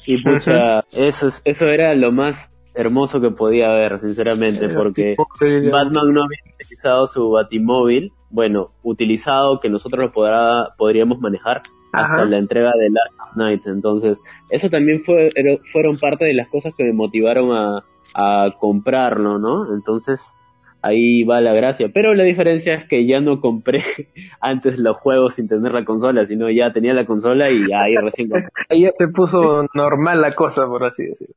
[0.06, 6.24] Y pucha, eso, eso era lo más hermoso que podía haber, sinceramente, porque Batman no
[6.24, 12.72] había utilizado su batimóvil, bueno, utilizado que nosotros lo podrá, podríamos manejar hasta la entrega
[12.78, 12.90] de
[13.30, 13.66] Last Night.
[13.66, 15.32] Entonces, eso también fue,
[15.72, 17.84] fueron parte de las cosas que me motivaron a,
[18.60, 19.74] comprarlo, ¿no?
[19.74, 20.36] Entonces,
[20.82, 21.90] ahí va la gracia.
[21.94, 23.82] Pero la diferencia es que ya no compré
[24.42, 28.30] antes los juegos sin tener la consola, sino ya tenía la consola y ahí recién
[28.70, 31.36] Ahí se puso normal la cosa, por así decirlo.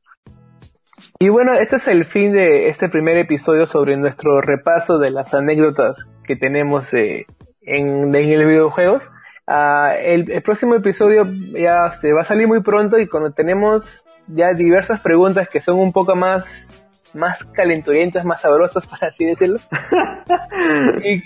[1.19, 5.33] Y bueno, este es el fin de este primer episodio sobre nuestro repaso de las
[5.33, 7.27] anécdotas que tenemos eh,
[7.61, 9.09] en, en los videojuegos.
[9.45, 14.05] Ah, el, el, próximo episodio ya se va a salir muy pronto y cuando tenemos
[14.27, 16.73] ya diversas preguntas que son un poco más
[17.13, 19.59] más calenturientas, más sabrosas, para así decirlo.
[21.03, 21.21] y,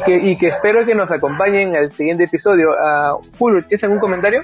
[0.00, 2.70] que, y, que, espero que nos acompañen al siguiente episodio.
[2.70, 4.42] Uh, Julio, ¿tienes algún comentario?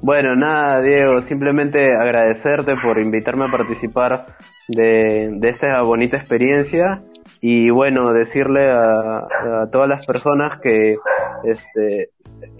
[0.00, 4.26] Bueno, nada, Diego, simplemente agradecerte por invitarme a participar
[4.66, 7.02] de, de esta bonita experiencia
[7.44, 9.26] y bueno, decirle a,
[9.72, 10.94] todas las personas que
[11.42, 12.10] este,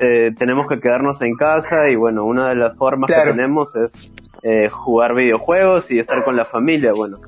[0.00, 4.10] eh, tenemos que quedarnos en casa y bueno, una de las formas que tenemos es
[4.42, 7.18] eh, jugar videojuegos y estar con la familia, bueno,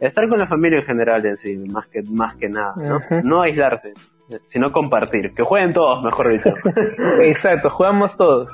[0.00, 2.98] estar con la familia en general en sí, más que, más que nada, ¿no?
[3.22, 3.94] No aislarse,
[4.48, 6.52] sino compartir, que jueguen todos, mejor dicho.
[7.22, 8.52] Exacto, jugamos todos.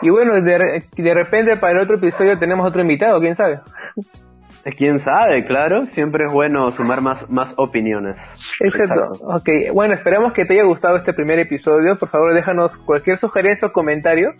[0.00, 3.60] Y bueno, de, de repente para el otro episodio tenemos otro invitado, quién sabe.
[4.76, 8.16] Quién sabe, claro, siempre es bueno sumar más, más opiniones.
[8.60, 9.12] Exacto.
[9.24, 11.96] Ok, bueno, esperamos que te haya gustado este primer episodio.
[11.98, 14.34] Por favor, déjanos cualquier sugerencia o comentario.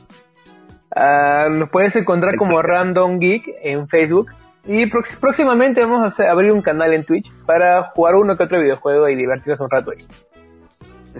[0.94, 4.30] Ah, nos puedes encontrar como Random Geek en Facebook.
[4.64, 9.08] Y próximamente vamos a abrir un canal en Twitch para jugar uno que otro videojuego
[9.08, 10.06] y divertirnos un rato ahí.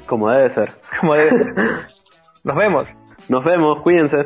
[0.07, 0.71] Como debe ser.
[1.01, 1.55] Como debe ser.
[2.45, 2.89] Nos vemos.
[3.29, 4.25] Nos vemos, cuídense.